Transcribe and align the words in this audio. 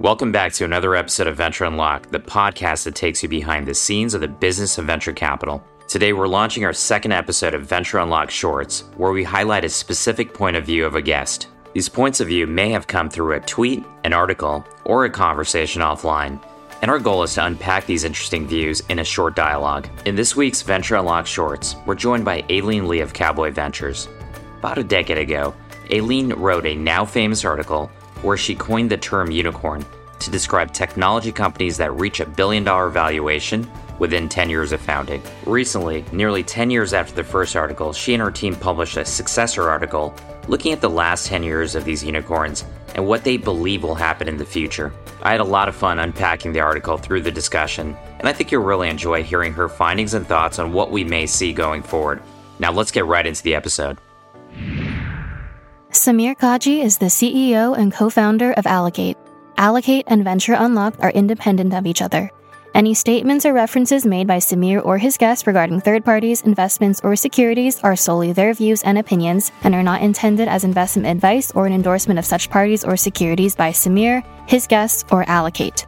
Welcome 0.00 0.30
back 0.30 0.52
to 0.52 0.64
another 0.64 0.94
episode 0.94 1.26
of 1.26 1.36
Venture 1.36 1.64
Unlocked, 1.64 2.12
the 2.12 2.20
podcast 2.20 2.84
that 2.84 2.94
takes 2.94 3.20
you 3.20 3.28
behind 3.28 3.66
the 3.66 3.74
scenes 3.74 4.14
of 4.14 4.20
the 4.20 4.28
business 4.28 4.78
of 4.78 4.84
venture 4.84 5.12
capital. 5.12 5.60
Today, 5.88 6.12
we're 6.12 6.28
launching 6.28 6.64
our 6.64 6.72
second 6.72 7.10
episode 7.10 7.52
of 7.52 7.66
Venture 7.66 7.98
Unlocked 7.98 8.30
Shorts, 8.30 8.84
where 8.96 9.10
we 9.10 9.24
highlight 9.24 9.64
a 9.64 9.68
specific 9.68 10.32
point 10.32 10.54
of 10.54 10.64
view 10.64 10.86
of 10.86 10.94
a 10.94 11.02
guest. 11.02 11.48
These 11.74 11.88
points 11.88 12.20
of 12.20 12.28
view 12.28 12.46
may 12.46 12.70
have 12.70 12.86
come 12.86 13.10
through 13.10 13.34
a 13.34 13.40
tweet, 13.40 13.84
an 14.04 14.12
article, 14.12 14.64
or 14.84 15.04
a 15.04 15.10
conversation 15.10 15.82
offline. 15.82 16.40
And 16.80 16.92
our 16.92 17.00
goal 17.00 17.24
is 17.24 17.34
to 17.34 17.44
unpack 17.44 17.86
these 17.86 18.04
interesting 18.04 18.46
views 18.46 18.80
in 18.88 19.00
a 19.00 19.04
short 19.04 19.34
dialogue. 19.34 19.88
In 20.04 20.14
this 20.14 20.36
week's 20.36 20.62
Venture 20.62 20.94
Unlocked 20.94 21.26
Shorts, 21.26 21.74
we're 21.86 21.96
joined 21.96 22.24
by 22.24 22.44
Aileen 22.48 22.86
Lee 22.86 23.00
of 23.00 23.14
Cowboy 23.14 23.50
Ventures. 23.50 24.06
About 24.60 24.78
a 24.78 24.84
decade 24.84 25.18
ago, 25.18 25.56
Aileen 25.90 26.28
wrote 26.34 26.66
a 26.66 26.76
now 26.76 27.04
famous 27.04 27.44
article 27.44 27.90
where 28.22 28.36
she 28.36 28.54
coined 28.54 28.90
the 28.90 28.96
term 28.96 29.30
unicorn 29.30 29.84
to 30.20 30.30
describe 30.30 30.72
technology 30.72 31.32
companies 31.32 31.76
that 31.76 31.92
reach 31.92 32.20
a 32.20 32.26
billion 32.26 32.64
dollar 32.64 32.88
valuation 32.88 33.70
within 33.98 34.28
10 34.28 34.50
years 34.50 34.72
of 34.72 34.80
founding. 34.80 35.22
Recently, 35.44 36.04
nearly 36.12 36.42
10 36.42 36.70
years 36.70 36.92
after 36.92 37.14
the 37.14 37.24
first 37.24 37.56
article, 37.56 37.92
she 37.92 38.14
and 38.14 38.22
her 38.22 38.30
team 38.30 38.54
published 38.54 38.96
a 38.96 39.04
successor 39.04 39.68
article 39.68 40.14
looking 40.46 40.72
at 40.72 40.80
the 40.80 40.90
last 40.90 41.26
10 41.26 41.42
years 41.42 41.74
of 41.74 41.84
these 41.84 42.04
unicorns 42.04 42.64
and 42.94 43.06
what 43.06 43.24
they 43.24 43.36
believe 43.36 43.82
will 43.82 43.94
happen 43.94 44.28
in 44.28 44.38
the 44.38 44.44
future. 44.44 44.92
I 45.22 45.32
had 45.32 45.40
a 45.40 45.44
lot 45.44 45.68
of 45.68 45.76
fun 45.76 45.98
unpacking 45.98 46.52
the 46.52 46.60
article 46.60 46.96
through 46.96 47.22
the 47.22 47.30
discussion, 47.30 47.96
and 48.18 48.28
I 48.28 48.32
think 48.32 48.50
you'll 48.50 48.62
really 48.62 48.88
enjoy 48.88 49.22
hearing 49.22 49.52
her 49.52 49.68
findings 49.68 50.14
and 50.14 50.26
thoughts 50.26 50.58
on 50.58 50.72
what 50.72 50.90
we 50.90 51.04
may 51.04 51.26
see 51.26 51.52
going 51.52 51.82
forward. 51.82 52.22
Now, 52.58 52.72
let's 52.72 52.90
get 52.90 53.06
right 53.06 53.26
into 53.26 53.42
the 53.42 53.54
episode. 53.54 53.98
Samir 55.98 56.38
Kaji 56.38 56.84
is 56.84 56.96
the 56.96 57.06
CEO 57.06 57.76
and 57.76 57.92
co 57.92 58.08
founder 58.08 58.52
of 58.52 58.68
Allocate. 58.68 59.16
Allocate 59.56 60.04
and 60.06 60.22
Venture 60.22 60.54
Unlocked 60.56 61.00
are 61.00 61.10
independent 61.10 61.74
of 61.74 61.86
each 61.86 62.00
other. 62.02 62.30
Any 62.72 62.94
statements 62.94 63.44
or 63.44 63.52
references 63.52 64.06
made 64.06 64.28
by 64.28 64.36
Samir 64.36 64.80
or 64.86 64.98
his 64.98 65.16
guests 65.16 65.44
regarding 65.48 65.80
third 65.80 66.04
parties, 66.04 66.42
investments, 66.42 67.00
or 67.02 67.16
securities 67.16 67.80
are 67.80 67.96
solely 67.96 68.32
their 68.32 68.54
views 68.54 68.84
and 68.84 68.96
opinions 68.96 69.50
and 69.64 69.74
are 69.74 69.82
not 69.82 70.00
intended 70.00 70.46
as 70.46 70.62
investment 70.62 71.08
advice 71.08 71.50
or 71.50 71.66
an 71.66 71.72
endorsement 71.72 72.20
of 72.20 72.24
such 72.24 72.48
parties 72.48 72.84
or 72.84 72.96
securities 72.96 73.56
by 73.56 73.72
Samir, 73.72 74.22
his 74.48 74.68
guests, 74.68 75.04
or 75.10 75.28
Allocate. 75.28 75.84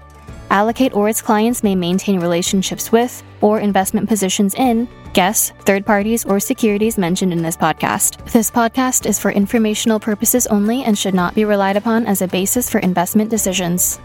Allocate 0.50 0.94
or 0.94 1.08
its 1.08 1.22
clients 1.22 1.62
may 1.62 1.74
maintain 1.74 2.20
relationships 2.20 2.90
with 2.90 3.22
or 3.40 3.60
investment 3.60 4.08
positions 4.08 4.54
in 4.54 4.88
guests, 5.12 5.52
third 5.60 5.86
parties, 5.86 6.24
or 6.24 6.40
securities 6.40 6.98
mentioned 6.98 7.32
in 7.32 7.42
this 7.42 7.56
podcast. 7.56 8.24
This 8.32 8.50
podcast 8.50 9.06
is 9.06 9.18
for 9.18 9.30
informational 9.30 10.00
purposes 10.00 10.46
only 10.48 10.82
and 10.84 10.98
should 10.98 11.14
not 11.14 11.34
be 11.34 11.44
relied 11.44 11.76
upon 11.76 12.06
as 12.06 12.20
a 12.22 12.28
basis 12.28 12.68
for 12.68 12.78
investment 12.78 13.30
decisions. 13.30 14.00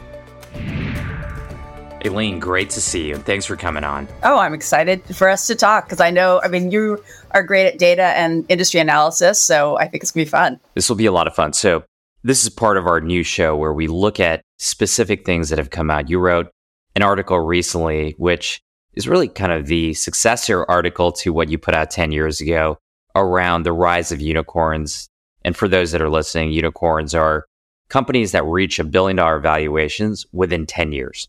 Aileen, 2.06 2.40
great 2.40 2.70
to 2.70 2.82
see 2.82 3.08
you. 3.08 3.16
Thanks 3.16 3.46
for 3.46 3.56
coming 3.56 3.84
on. 3.84 4.08
Oh, 4.22 4.38
I'm 4.38 4.54
excited 4.54 5.04
for 5.16 5.28
us 5.28 5.48
to 5.48 5.56
talk 5.56 5.86
because 5.86 6.00
I 6.00 6.12
know, 6.12 6.40
I 6.44 6.48
mean, 6.48 6.70
you 6.70 7.04
are 7.32 7.42
great 7.42 7.66
at 7.66 7.80
data 7.80 8.04
and 8.04 8.46
industry 8.48 8.80
analysis, 8.80 9.42
so 9.42 9.78
I 9.78 9.88
think 9.88 10.04
it's 10.04 10.12
going 10.12 10.26
to 10.26 10.28
be 10.28 10.32
fun. 10.32 10.60
This 10.76 10.88
will 10.88 10.96
be 10.96 11.08
a 11.08 11.12
lot 11.12 11.26
of 11.26 11.34
fun. 11.34 11.54
So, 11.54 11.84
this 12.24 12.44
is 12.44 12.50
part 12.50 12.78
of 12.78 12.88
our 12.88 13.02
new 13.02 13.24
show 13.24 13.56
where 13.56 13.74
we 13.74 13.88
look 13.88 14.20
at 14.20 14.42
specific 14.58 15.26
things 15.26 15.50
that 15.50 15.60
have 15.60 15.70
come 15.70 15.90
out. 15.90 16.10
You 16.10 16.20
wrote 16.20 16.48
an 16.96 17.02
article 17.02 17.40
recently, 17.40 18.16
which 18.18 18.62
is 18.94 19.08
really 19.08 19.28
kind 19.28 19.52
of 19.52 19.68
the 19.68 19.94
successor 19.94 20.66
article 20.70 21.12
to 21.12 21.34
what 21.34 21.50
you 21.50 21.58
put 21.58 21.76
out 21.76 21.92
10 21.92 22.12
years 22.12 22.40
ago 22.40 22.78
around 23.16 23.64
the 23.64 23.74
rise 23.74 24.12
of 24.12 24.22
unicorns. 24.22 25.10
And 25.44 25.56
for 25.56 25.68
those 25.68 25.92
that 25.92 26.02
are 26.02 26.10
listening, 26.10 26.52
unicorns 26.52 27.14
are 27.14 27.46
companies 27.90 28.32
that 28.32 28.46
reach 28.46 28.80
a 28.80 28.84
billion 28.84 29.18
dollar 29.18 29.40
valuations 29.40 30.26
within 30.32 30.66
10 30.66 30.92
years. 30.92 31.28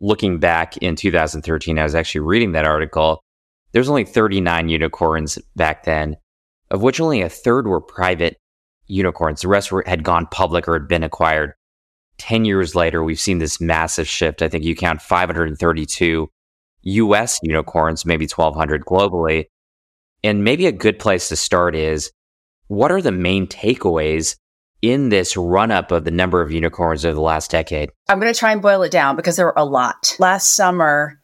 Looking 0.00 0.38
back 0.38 0.76
in 0.78 0.96
2013, 0.96 1.78
I 1.78 1.82
was 1.82 1.94
actually 1.94 2.20
reading 2.20 2.52
that 2.52 2.64
article. 2.64 3.22
There's 3.72 3.88
only 3.88 4.04
39 4.04 4.68
unicorns 4.68 5.38
back 5.56 5.84
then, 5.84 6.16
of 6.70 6.82
which 6.82 7.00
only 7.00 7.22
a 7.22 7.28
third 7.28 7.66
were 7.66 7.80
private 7.80 8.36
unicorns. 8.86 9.42
The 9.42 9.48
rest 9.48 9.72
were, 9.72 9.84
had 9.86 10.04
gone 10.04 10.26
public 10.30 10.68
or 10.68 10.74
had 10.74 10.88
been 10.88 11.02
acquired. 11.02 11.54
10 12.18 12.44
years 12.44 12.74
later, 12.74 13.02
we've 13.02 13.20
seen 13.20 13.38
this 13.38 13.60
massive 13.60 14.08
shift. 14.08 14.42
I 14.42 14.48
think 14.48 14.64
you 14.64 14.76
count 14.76 15.00
532 15.02 16.28
US 16.82 17.38
unicorns, 17.42 18.04
maybe 18.04 18.26
1200 18.26 18.84
globally. 18.84 19.46
And 20.24 20.44
maybe 20.44 20.66
a 20.66 20.72
good 20.72 20.98
place 20.98 21.28
to 21.28 21.36
start 21.36 21.74
is 21.74 22.10
what 22.66 22.92
are 22.92 23.02
the 23.02 23.12
main 23.12 23.46
takeaways 23.46 24.36
in 24.82 25.08
this 25.08 25.36
run 25.36 25.70
up 25.70 25.90
of 25.90 26.04
the 26.04 26.10
number 26.10 26.40
of 26.40 26.52
unicorns 26.52 27.04
over 27.04 27.14
the 27.14 27.20
last 27.20 27.50
decade? 27.50 27.90
I'm 28.08 28.20
going 28.20 28.32
to 28.32 28.38
try 28.38 28.52
and 28.52 28.62
boil 28.62 28.82
it 28.82 28.92
down 28.92 29.16
because 29.16 29.36
there 29.36 29.46
were 29.46 29.54
a 29.56 29.64
lot. 29.64 30.16
Last 30.18 30.54
summer, 30.54 31.17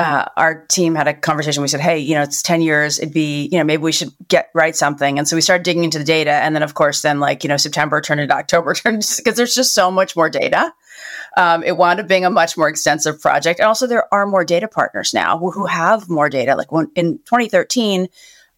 uh, 0.00 0.24
our 0.38 0.64
team 0.64 0.94
had 0.94 1.08
a 1.08 1.12
conversation. 1.12 1.60
We 1.60 1.68
said, 1.68 1.80
"Hey, 1.80 1.98
you 1.98 2.14
know, 2.14 2.22
it's 2.22 2.42
ten 2.42 2.62
years. 2.62 2.98
It'd 2.98 3.12
be, 3.12 3.50
you 3.52 3.58
know, 3.58 3.64
maybe 3.64 3.82
we 3.82 3.92
should 3.92 4.10
get 4.28 4.50
write 4.54 4.74
something." 4.74 5.18
And 5.18 5.28
so 5.28 5.36
we 5.36 5.42
started 5.42 5.62
digging 5.62 5.84
into 5.84 5.98
the 5.98 6.04
data, 6.04 6.30
and 6.30 6.54
then, 6.54 6.62
of 6.62 6.72
course, 6.72 7.02
then 7.02 7.20
like 7.20 7.44
you 7.44 7.48
know, 7.48 7.58
September 7.58 8.00
turned 8.00 8.20
into 8.22 8.34
October, 8.34 8.72
turned 8.74 9.06
because 9.18 9.36
there's 9.36 9.54
just 9.54 9.74
so 9.74 9.90
much 9.90 10.16
more 10.16 10.30
data. 10.30 10.72
Um, 11.36 11.62
it 11.62 11.76
wound 11.76 12.00
up 12.00 12.08
being 12.08 12.24
a 12.24 12.30
much 12.30 12.56
more 12.56 12.68
extensive 12.68 13.20
project, 13.20 13.60
and 13.60 13.66
also 13.66 13.86
there 13.86 14.12
are 14.12 14.26
more 14.26 14.42
data 14.42 14.68
partners 14.68 15.12
now 15.12 15.38
who, 15.38 15.50
who 15.50 15.66
have 15.66 16.08
more 16.08 16.30
data. 16.30 16.56
Like 16.56 16.72
when, 16.72 16.90
in 16.94 17.18
2013, 17.18 18.08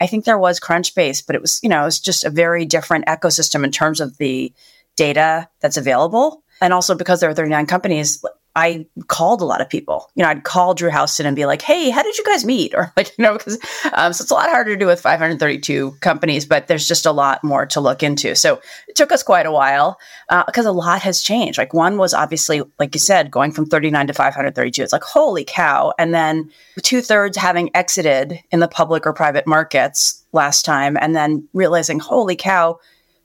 I 0.00 0.06
think 0.06 0.24
there 0.24 0.38
was 0.38 0.60
Crunchbase, 0.60 1.26
but 1.26 1.34
it 1.34 1.42
was 1.42 1.58
you 1.64 1.68
know 1.68 1.86
it's 1.86 1.98
just 1.98 2.22
a 2.22 2.30
very 2.30 2.64
different 2.66 3.06
ecosystem 3.06 3.64
in 3.64 3.72
terms 3.72 4.00
of 4.00 4.16
the 4.18 4.52
data 4.94 5.48
that's 5.58 5.76
available, 5.76 6.44
and 6.60 6.72
also 6.72 6.94
because 6.94 7.18
there 7.18 7.30
are 7.30 7.34
39 7.34 7.66
companies 7.66 8.24
I 8.54 8.86
called 9.06 9.40
a 9.40 9.46
lot 9.46 9.62
of 9.62 9.70
people. 9.70 10.10
You 10.14 10.22
know, 10.22 10.28
I'd 10.28 10.44
call 10.44 10.74
Drew 10.74 10.90
Houston 10.90 11.26
and 11.26 11.34
be 11.34 11.46
like, 11.46 11.62
"Hey, 11.62 11.90
how 11.90 12.02
did 12.02 12.18
you 12.18 12.24
guys 12.24 12.44
meet?" 12.44 12.74
Or 12.82 12.92
like, 12.96 13.16
you 13.18 13.22
know, 13.22 13.34
because 13.36 13.58
um, 13.92 14.12
so 14.12 14.22
it's 14.22 14.30
a 14.30 14.34
lot 14.34 14.50
harder 14.50 14.72
to 14.72 14.78
do 14.78 14.86
with 14.86 15.00
532 15.00 15.92
companies, 16.00 16.46
but 16.46 16.66
there's 16.66 16.88
just 16.88 17.06
a 17.06 17.12
lot 17.12 17.42
more 17.44 17.66
to 17.66 17.80
look 17.80 18.02
into. 18.02 18.34
So 18.34 18.60
it 18.88 18.96
took 18.96 19.12
us 19.12 19.22
quite 19.22 19.46
a 19.46 19.52
while 19.52 19.98
because 20.46 20.66
uh, 20.66 20.70
a 20.70 20.72
lot 20.72 21.02
has 21.02 21.22
changed. 21.22 21.58
Like 21.58 21.74
one 21.74 21.96
was 21.98 22.14
obviously, 22.14 22.62
like 22.78 22.94
you 22.94 23.00
said, 23.00 23.30
going 23.30 23.52
from 23.52 23.66
39 23.66 24.06
to 24.08 24.12
532. 24.12 24.82
It's 24.82 24.92
like 24.92 25.02
holy 25.02 25.44
cow! 25.44 25.92
And 25.98 26.14
then 26.14 26.50
two 26.82 27.00
thirds 27.00 27.36
having 27.36 27.70
exited 27.74 28.38
in 28.50 28.60
the 28.60 28.68
public 28.68 29.06
or 29.06 29.12
private 29.12 29.46
markets 29.46 30.22
last 30.32 30.64
time, 30.64 30.96
and 31.00 31.14
then 31.14 31.48
realizing, 31.52 31.98
holy 31.98 32.36
cow, 32.36 32.78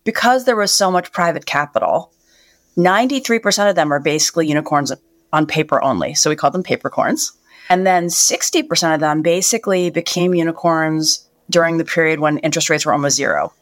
because 0.03 0.45
there 0.45 0.55
was 0.55 0.71
so 0.71 0.89
much 0.89 1.11
private 1.11 1.45
capital. 1.45 2.13
93% 2.77 3.69
of 3.69 3.75
them 3.75 3.91
are 3.91 3.99
basically 3.99 4.47
unicorns 4.47 4.91
on 5.33 5.45
paper 5.45 5.81
only. 5.83 6.13
So 6.13 6.29
we 6.29 6.35
called 6.35 6.53
them 6.53 6.63
papercorns. 6.63 7.33
And 7.69 7.85
then 7.85 8.07
60% 8.07 8.93
of 8.93 8.99
them 8.99 9.21
basically 9.21 9.89
became 9.89 10.33
unicorns 10.33 11.27
during 11.49 11.77
the 11.77 11.85
period 11.85 12.19
when 12.19 12.37
interest 12.39 12.69
rates 12.69 12.85
were 12.85 12.93
almost 12.93 13.17
zero. 13.17 13.53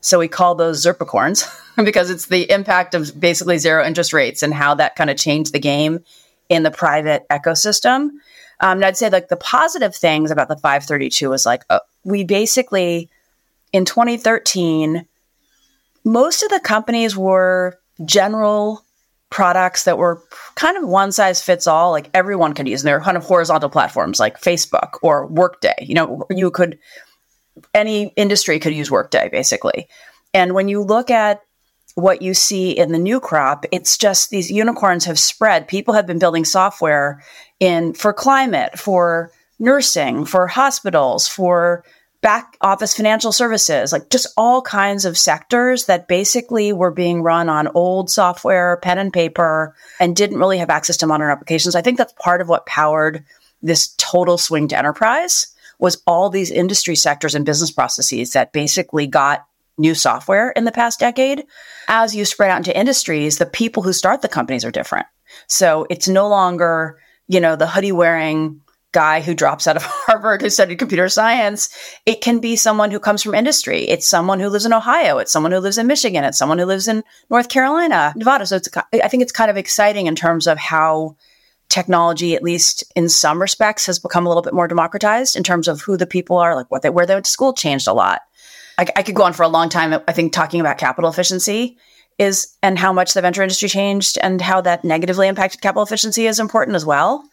So 0.00 0.18
we 0.18 0.28
call 0.28 0.54
those 0.54 0.84
zirpicorns 0.84 1.48
because 1.84 2.10
it's 2.10 2.26
the 2.26 2.50
impact 2.50 2.94
of 2.94 3.18
basically 3.18 3.58
zero 3.58 3.84
interest 3.84 4.12
rates 4.12 4.42
and 4.42 4.52
how 4.52 4.74
that 4.74 4.96
kind 4.96 5.10
of 5.10 5.16
changed 5.16 5.52
the 5.52 5.58
game 5.58 6.04
in 6.48 6.62
the 6.62 6.70
private 6.70 7.26
ecosystem. 7.30 8.10
Um, 8.60 8.78
and 8.78 8.84
I'd 8.84 8.96
say 8.96 9.08
like 9.08 9.28
the 9.28 9.36
positive 9.36 9.94
things 9.94 10.30
about 10.30 10.48
the 10.48 10.56
532 10.56 11.30
was 11.30 11.46
like 11.46 11.62
uh, 11.70 11.80
we 12.04 12.22
basically 12.24 13.08
in 13.72 13.84
2013 13.84 15.06
most 16.04 16.42
of 16.42 16.50
the 16.50 16.60
companies 16.60 17.16
were 17.16 17.78
general 18.04 18.84
products 19.34 19.82
that 19.82 19.98
were 19.98 20.22
kind 20.54 20.76
of 20.76 20.88
one 20.88 21.10
size 21.10 21.42
fits 21.42 21.66
all, 21.66 21.90
like 21.90 22.08
everyone 22.14 22.54
could 22.54 22.68
use. 22.68 22.82
And 22.82 22.86
they're 22.86 23.00
kind 23.00 23.16
of 23.16 23.24
horizontal 23.24 23.68
platforms 23.68 24.20
like 24.20 24.40
Facebook 24.40 24.98
or 25.02 25.26
Workday. 25.26 25.74
You 25.80 25.94
know, 25.96 26.24
you 26.30 26.52
could, 26.52 26.78
any 27.74 28.12
industry 28.14 28.60
could 28.60 28.74
use 28.74 28.92
Workday 28.92 29.28
basically. 29.30 29.88
And 30.32 30.54
when 30.54 30.68
you 30.68 30.82
look 30.82 31.10
at 31.10 31.42
what 31.96 32.22
you 32.22 32.32
see 32.32 32.70
in 32.70 32.92
the 32.92 32.98
new 32.98 33.18
crop, 33.18 33.66
it's 33.72 33.98
just 33.98 34.30
these 34.30 34.52
unicorns 34.52 35.04
have 35.06 35.18
spread. 35.18 35.66
People 35.66 35.94
have 35.94 36.06
been 36.06 36.20
building 36.20 36.44
software 36.44 37.20
in 37.58 37.92
for 37.92 38.12
climate, 38.12 38.78
for 38.78 39.32
nursing, 39.58 40.26
for 40.26 40.46
hospitals, 40.46 41.26
for 41.26 41.84
back 42.24 42.56
office 42.62 42.96
financial 42.96 43.32
services, 43.32 43.92
like 43.92 44.08
just 44.08 44.26
all 44.38 44.62
kinds 44.62 45.04
of 45.04 45.18
sectors 45.18 45.84
that 45.84 46.08
basically 46.08 46.72
were 46.72 46.90
being 46.90 47.22
run 47.22 47.50
on 47.50 47.68
old 47.74 48.08
software, 48.08 48.78
pen 48.78 48.96
and 48.96 49.12
paper, 49.12 49.76
and 50.00 50.16
didn't 50.16 50.38
really 50.38 50.56
have 50.56 50.70
access 50.70 50.96
to 50.96 51.06
modern 51.06 51.30
applications. 51.30 51.74
I 51.74 51.82
think 51.82 51.98
that's 51.98 52.14
part 52.14 52.40
of 52.40 52.48
what 52.48 52.64
powered 52.64 53.22
this 53.62 53.94
total 53.98 54.38
swing 54.38 54.68
to 54.68 54.78
enterprise 54.78 55.48
was 55.78 56.02
all 56.06 56.30
these 56.30 56.50
industry 56.50 56.96
sectors 56.96 57.34
and 57.34 57.44
business 57.44 57.70
processes 57.70 58.32
that 58.32 58.54
basically 58.54 59.06
got 59.06 59.46
new 59.76 59.94
software 59.94 60.50
in 60.52 60.64
the 60.64 60.72
past 60.72 61.00
decade. 61.00 61.44
As 61.88 62.16
you 62.16 62.24
spread 62.24 62.50
out 62.50 62.56
into 62.56 62.78
industries, 62.78 63.36
the 63.36 63.44
people 63.44 63.82
who 63.82 63.92
start 63.92 64.22
the 64.22 64.28
companies 64.28 64.64
are 64.64 64.70
different. 64.70 65.06
So 65.46 65.86
it's 65.90 66.08
no 66.08 66.28
longer, 66.28 66.98
you 67.28 67.40
know, 67.40 67.54
the 67.54 67.66
hoodie 67.66 67.92
wearing 67.92 68.62
guy 68.94 69.20
who 69.20 69.34
drops 69.34 69.66
out 69.66 69.76
of 69.76 69.82
Harvard 69.86 70.40
who 70.40 70.48
studied 70.48 70.78
computer 70.78 71.10
science. 71.10 71.68
It 72.06 72.22
can 72.22 72.38
be 72.38 72.56
someone 72.56 72.90
who 72.90 72.98
comes 72.98 73.22
from 73.22 73.34
industry. 73.34 73.82
It's 73.82 74.08
someone 74.08 74.40
who 74.40 74.48
lives 74.48 74.64
in 74.64 74.72
Ohio. 74.72 75.18
It's 75.18 75.32
someone 75.32 75.52
who 75.52 75.58
lives 75.58 75.76
in 75.76 75.86
Michigan. 75.86 76.24
It's 76.24 76.38
someone 76.38 76.58
who 76.58 76.64
lives 76.64 76.88
in 76.88 77.04
North 77.28 77.50
Carolina, 77.50 78.14
Nevada. 78.16 78.46
So 78.46 78.56
it's, 78.56 78.68
I 78.94 79.08
think 79.08 79.22
it's 79.22 79.32
kind 79.32 79.50
of 79.50 79.58
exciting 79.58 80.06
in 80.06 80.14
terms 80.14 80.46
of 80.46 80.56
how 80.56 81.16
technology, 81.68 82.34
at 82.34 82.42
least 82.42 82.84
in 82.94 83.08
some 83.08 83.40
respects, 83.40 83.84
has 83.86 83.98
become 83.98 84.24
a 84.24 84.28
little 84.28 84.42
bit 84.42 84.54
more 84.54 84.68
democratized 84.68 85.36
in 85.36 85.42
terms 85.42 85.68
of 85.68 85.82
who 85.82 85.96
the 85.96 86.06
people 86.06 86.38
are, 86.38 86.54
like 86.54 86.70
what 86.70 86.82
they, 86.82 86.90
where 86.90 87.04
they 87.04 87.14
went 87.14 87.26
to 87.26 87.30
school 87.30 87.52
changed 87.52 87.88
a 87.88 87.92
lot. 87.92 88.22
I, 88.78 88.86
I 88.96 89.02
could 89.02 89.14
go 89.14 89.24
on 89.24 89.32
for 89.32 89.42
a 89.42 89.48
long 89.48 89.68
time. 89.68 90.00
I 90.06 90.12
think 90.12 90.32
talking 90.32 90.60
about 90.60 90.78
capital 90.78 91.10
efficiency 91.10 91.76
is 92.18 92.56
and 92.62 92.78
how 92.78 92.92
much 92.92 93.14
the 93.14 93.20
venture 93.20 93.42
industry 93.42 93.68
changed 93.68 94.18
and 94.22 94.40
how 94.40 94.60
that 94.60 94.84
negatively 94.84 95.26
impacted 95.26 95.60
capital 95.60 95.82
efficiency 95.82 96.26
is 96.26 96.38
important 96.38 96.76
as 96.76 96.86
well. 96.86 97.24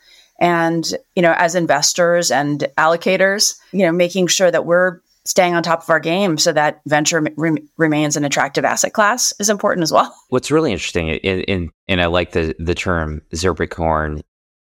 And, 0.42 0.92
you 1.16 1.22
know, 1.22 1.34
as 1.38 1.56
investors 1.56 2.32
and 2.32 2.68
allocators, 2.78 3.56
you 3.72 3.86
know, 3.86 3.92
making 3.92 4.28
sure 4.28 4.50
that 4.50 4.66
we're 4.66 5.00
staying 5.24 5.54
on 5.54 5.62
top 5.62 5.84
of 5.84 5.90
our 5.90 6.00
game 6.00 6.38
so 6.40 6.52
that 6.52 6.82
venture 6.88 7.24
re- 7.38 7.64
remains 7.78 8.18
an 8.18 8.26
attractive 8.26 8.66
asset 8.66 8.92
class 8.92 9.34
is 9.40 9.50
important 9.50 9.84
as 9.84 9.92
well. 9.92 10.14
What's 10.30 10.50
really 10.50 10.72
interesting, 10.72 11.10
in, 11.10 11.42
in, 11.42 11.70
and 11.88 12.02
I 12.02 12.08
like 12.08 12.32
the, 12.32 12.56
the 12.58 12.74
term 12.74 13.22
Zirpicorn, 13.34 14.24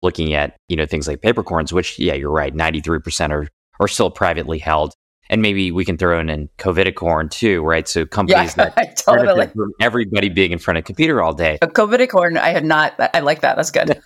looking 0.02 0.34
at, 0.34 0.56
you 0.68 0.76
know, 0.76 0.86
things 0.86 1.08
like 1.08 1.20
papercorns, 1.20 1.72
which, 1.72 1.98
yeah, 1.98 2.14
you're 2.14 2.30
right, 2.30 2.54
93% 2.54 3.30
are, 3.30 3.48
are 3.80 3.88
still 3.88 4.10
privately 4.10 4.58
held 4.58 4.94
and 5.28 5.42
maybe 5.42 5.70
we 5.72 5.84
can 5.84 5.96
throw 5.96 6.18
in 6.20 6.28
an 6.28 6.48
COVIDicorn 6.58 7.30
too, 7.30 7.62
right? 7.62 7.86
So 7.88 8.06
companies 8.06 8.56
yeah, 8.56 8.70
that 8.76 8.96
totally 8.96 9.48
everybody 9.80 10.28
being 10.28 10.52
in 10.52 10.58
front 10.58 10.78
of 10.78 10.82
a 10.82 10.84
computer 10.84 11.22
all 11.22 11.34
day. 11.34 11.58
COVIDicorn, 11.62 12.38
I 12.38 12.50
had 12.50 12.64
not. 12.64 12.94
I 13.14 13.20
like 13.20 13.40
that. 13.40 13.56
That's 13.56 13.70
good. 13.70 14.00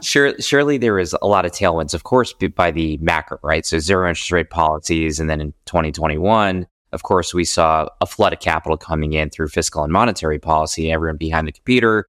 sure, 0.04 0.34
surely 0.40 0.78
there 0.78 0.98
is 0.98 1.16
a 1.20 1.26
lot 1.26 1.44
of 1.44 1.52
tailwinds, 1.52 1.94
of 1.94 2.04
course, 2.04 2.34
by 2.54 2.70
the 2.70 2.96
macro, 2.98 3.38
right? 3.42 3.66
So 3.66 3.78
zero 3.78 4.08
interest 4.08 4.30
rate 4.32 4.50
policies, 4.50 5.20
and 5.20 5.28
then 5.28 5.40
in 5.40 5.52
2021, 5.66 6.66
of 6.92 7.02
course, 7.02 7.32
we 7.32 7.44
saw 7.44 7.88
a 8.00 8.06
flood 8.06 8.32
of 8.32 8.40
capital 8.40 8.76
coming 8.76 9.14
in 9.14 9.30
through 9.30 9.48
fiscal 9.48 9.82
and 9.82 9.92
monetary 9.92 10.38
policy. 10.38 10.92
Everyone 10.92 11.16
behind 11.16 11.48
the 11.48 11.52
computer, 11.52 12.06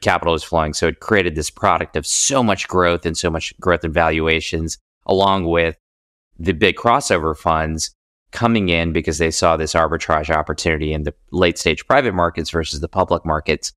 capital 0.00 0.34
is 0.34 0.42
flowing, 0.42 0.74
so 0.74 0.88
it 0.88 1.00
created 1.00 1.36
this 1.36 1.50
product 1.50 1.96
of 1.96 2.06
so 2.06 2.42
much 2.42 2.66
growth 2.68 3.06
and 3.06 3.16
so 3.16 3.30
much 3.30 3.58
growth 3.60 3.84
in 3.84 3.92
valuations, 3.92 4.78
along 5.06 5.46
with 5.46 5.76
the 6.38 6.52
big 6.52 6.76
crossover 6.76 7.36
funds 7.36 7.94
coming 8.32 8.68
in 8.68 8.92
because 8.92 9.18
they 9.18 9.30
saw 9.30 9.56
this 9.56 9.74
arbitrage 9.74 10.28
opportunity 10.28 10.92
in 10.92 11.04
the 11.04 11.14
late 11.30 11.56
stage 11.56 11.86
private 11.86 12.14
markets 12.14 12.50
versus 12.50 12.80
the 12.80 12.88
public 12.88 13.24
markets. 13.24 13.72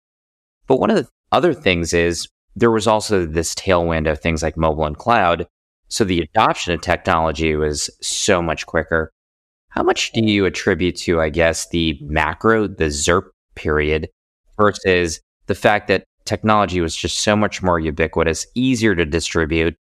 But 0.66 0.80
one 0.80 0.90
of 0.90 0.98
the 0.98 1.08
other 1.32 1.54
things 1.54 1.94
is 1.94 2.28
there 2.56 2.72
was 2.72 2.88
also 2.88 3.26
this 3.26 3.54
tailwind 3.54 4.10
of 4.10 4.20
things 4.20 4.42
like 4.42 4.58
mobile 4.58 4.86
and 4.86 4.98
cloud. 4.98 5.48
So 5.90 6.04
the 6.04 6.22
adoption 6.22 6.74
of 6.74 6.82
technology 6.82 7.56
was 7.56 7.90
so 8.02 8.42
much 8.42 8.66
quicker. 8.66 9.12
How 9.70 9.84
much 9.84 10.12
do 10.12 10.22
you 10.22 10.46
attribute 10.46 10.96
to, 10.98 11.22
I 11.22 11.30
guess, 11.30 11.70
the 11.70 12.00
macro, 12.02 12.68
the 12.68 12.86
ZIRP 12.86 13.30
period 13.56 14.10
versus 14.58 15.22
the 15.46 15.56
fact 15.56 15.88
that 15.88 16.04
technology 16.26 16.82
was 16.82 16.96
just 16.96 17.20
so 17.20 17.36
much 17.36 17.62
more 17.62 17.80
ubiquitous, 17.80 18.48
easier 18.56 18.96
to 18.96 19.06
distribute, 19.06 19.76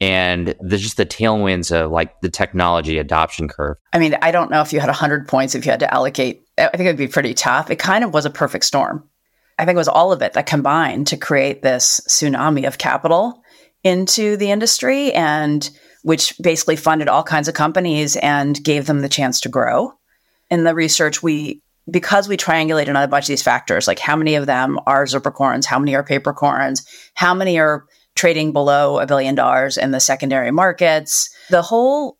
and 0.00 0.54
there's 0.60 0.82
just 0.82 0.96
the 0.96 1.06
tailwinds 1.06 1.74
of 1.74 1.90
like 1.90 2.20
the 2.20 2.28
technology 2.28 2.98
adoption 2.98 3.48
curve. 3.48 3.76
I 3.92 3.98
mean, 3.98 4.16
I 4.20 4.30
don't 4.30 4.50
know 4.50 4.60
if 4.60 4.72
you 4.72 4.80
had 4.80 4.88
100 4.88 5.28
points 5.28 5.54
if 5.54 5.64
you 5.64 5.70
had 5.70 5.80
to 5.80 5.92
allocate. 5.92 6.46
I 6.58 6.68
think 6.68 6.82
it 6.82 6.88
would 6.88 6.96
be 6.96 7.08
pretty 7.08 7.34
tough. 7.34 7.70
It 7.70 7.78
kind 7.78 8.04
of 8.04 8.12
was 8.12 8.26
a 8.26 8.30
perfect 8.30 8.64
storm. 8.64 9.08
I 9.58 9.64
think 9.64 9.76
it 9.76 9.78
was 9.78 9.88
all 9.88 10.12
of 10.12 10.22
it 10.22 10.32
that 10.32 10.46
combined 10.46 11.06
to 11.08 11.16
create 11.16 11.62
this 11.62 12.00
tsunami 12.08 12.66
of 12.66 12.78
capital 12.78 13.42
into 13.84 14.36
the 14.36 14.50
industry 14.50 15.12
and 15.12 15.68
which 16.02 16.34
basically 16.42 16.76
funded 16.76 17.08
all 17.08 17.22
kinds 17.22 17.48
of 17.48 17.54
companies 17.54 18.16
and 18.16 18.62
gave 18.62 18.86
them 18.86 19.00
the 19.00 19.08
chance 19.08 19.40
to 19.40 19.48
grow. 19.48 19.94
In 20.50 20.64
the 20.64 20.74
research, 20.74 21.22
we 21.22 21.62
because 21.90 22.28
we 22.28 22.36
triangulated 22.36 22.88
on 22.88 22.96
a 22.96 23.08
bunch 23.08 23.24
of 23.24 23.28
these 23.28 23.42
factors, 23.42 23.86
like 23.86 23.98
how 23.98 24.16
many 24.16 24.36
of 24.36 24.46
them 24.46 24.78
are 24.86 25.04
zirpicorns, 25.04 25.66
how 25.66 25.78
many 25.78 25.94
are 25.94 26.02
papercorns, 26.02 26.86
how 27.14 27.34
many 27.34 27.58
are 27.58 27.84
trading 28.14 28.52
below 28.52 28.98
a 28.98 29.06
billion 29.06 29.34
dollars 29.34 29.76
in 29.76 29.90
the 29.90 30.00
secondary 30.00 30.50
markets. 30.50 31.30
The 31.50 31.62
whole 31.62 32.16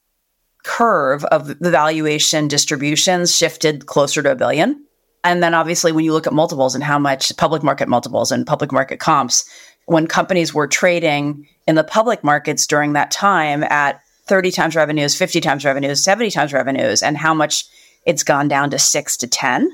curve 0.64 1.24
of 1.26 1.58
the 1.58 1.70
valuation 1.70 2.48
distributions 2.48 3.36
shifted 3.36 3.86
closer 3.86 4.22
to 4.22 4.32
a 4.32 4.36
billion. 4.36 4.84
And 5.22 5.42
then 5.42 5.54
obviously, 5.54 5.92
when 5.92 6.04
you 6.04 6.12
look 6.12 6.26
at 6.26 6.32
multiples 6.32 6.74
and 6.74 6.84
how 6.84 6.98
much 6.98 7.34
public 7.36 7.62
market 7.62 7.88
multiples 7.88 8.30
and 8.32 8.46
public 8.46 8.72
market 8.72 9.00
comps, 9.00 9.48
when 9.86 10.06
companies 10.06 10.52
were 10.52 10.66
trading 10.66 11.46
in 11.66 11.76
the 11.76 11.84
public 11.84 12.24
markets 12.24 12.66
during 12.66 12.92
that 12.92 13.10
time 13.10 13.62
at 13.64 14.00
30 14.26 14.50
times 14.50 14.76
revenues, 14.76 15.14
50 15.14 15.40
times 15.40 15.64
revenues, 15.64 16.02
70 16.02 16.30
times 16.30 16.52
revenues, 16.52 17.02
and 17.02 17.16
how 17.16 17.34
much 17.34 17.64
it's 18.06 18.22
gone 18.22 18.48
down 18.48 18.70
to 18.70 18.78
six 18.78 19.16
to 19.18 19.26
10, 19.26 19.70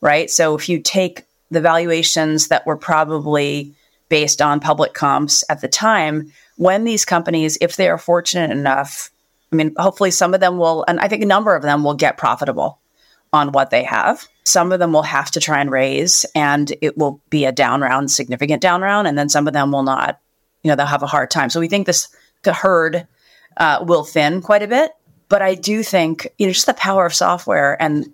right? 0.00 0.30
So 0.30 0.54
if 0.54 0.68
you 0.68 0.80
take 0.80 1.24
the 1.50 1.60
valuations 1.60 2.48
that 2.48 2.66
were 2.66 2.76
probably 2.76 3.74
based 4.12 4.42
on 4.42 4.60
public 4.60 4.92
comps 4.92 5.42
at 5.48 5.62
the 5.62 5.68
time 5.68 6.30
when 6.56 6.84
these 6.84 7.02
companies, 7.02 7.56
if 7.62 7.76
they 7.76 7.88
are 7.88 7.96
fortunate 7.96 8.50
enough, 8.50 9.10
I 9.50 9.56
mean, 9.56 9.72
hopefully 9.78 10.10
some 10.10 10.34
of 10.34 10.40
them 10.40 10.58
will, 10.58 10.84
and 10.86 11.00
I 11.00 11.08
think 11.08 11.22
a 11.22 11.26
number 11.26 11.56
of 11.56 11.62
them 11.62 11.82
will 11.82 11.94
get 11.94 12.18
profitable 12.18 12.78
on 13.32 13.52
what 13.52 13.70
they 13.70 13.82
have. 13.84 14.28
Some 14.44 14.70
of 14.70 14.80
them 14.80 14.92
will 14.92 15.02
have 15.02 15.30
to 15.30 15.40
try 15.40 15.62
and 15.62 15.70
raise, 15.70 16.26
and 16.34 16.70
it 16.82 16.98
will 16.98 17.22
be 17.30 17.46
a 17.46 17.52
down 17.52 17.80
round, 17.80 18.10
significant 18.10 18.60
down 18.60 18.82
round, 18.82 19.08
and 19.08 19.16
then 19.16 19.30
some 19.30 19.46
of 19.46 19.54
them 19.54 19.72
will 19.72 19.82
not. 19.82 20.20
You 20.62 20.68
know, 20.68 20.76
they'll 20.76 20.84
have 20.84 21.02
a 21.02 21.06
hard 21.06 21.30
time. 21.30 21.48
So 21.48 21.58
we 21.58 21.68
think 21.68 21.86
this 21.86 22.14
the 22.42 22.52
herd 22.52 23.06
uh, 23.56 23.82
will 23.88 24.04
thin 24.04 24.42
quite 24.42 24.62
a 24.62 24.68
bit. 24.68 24.92
But 25.30 25.40
I 25.40 25.54
do 25.54 25.82
think 25.82 26.28
you 26.36 26.46
know 26.46 26.52
just 26.52 26.66
the 26.66 26.74
power 26.74 27.06
of 27.06 27.14
software 27.14 27.80
and 27.80 28.12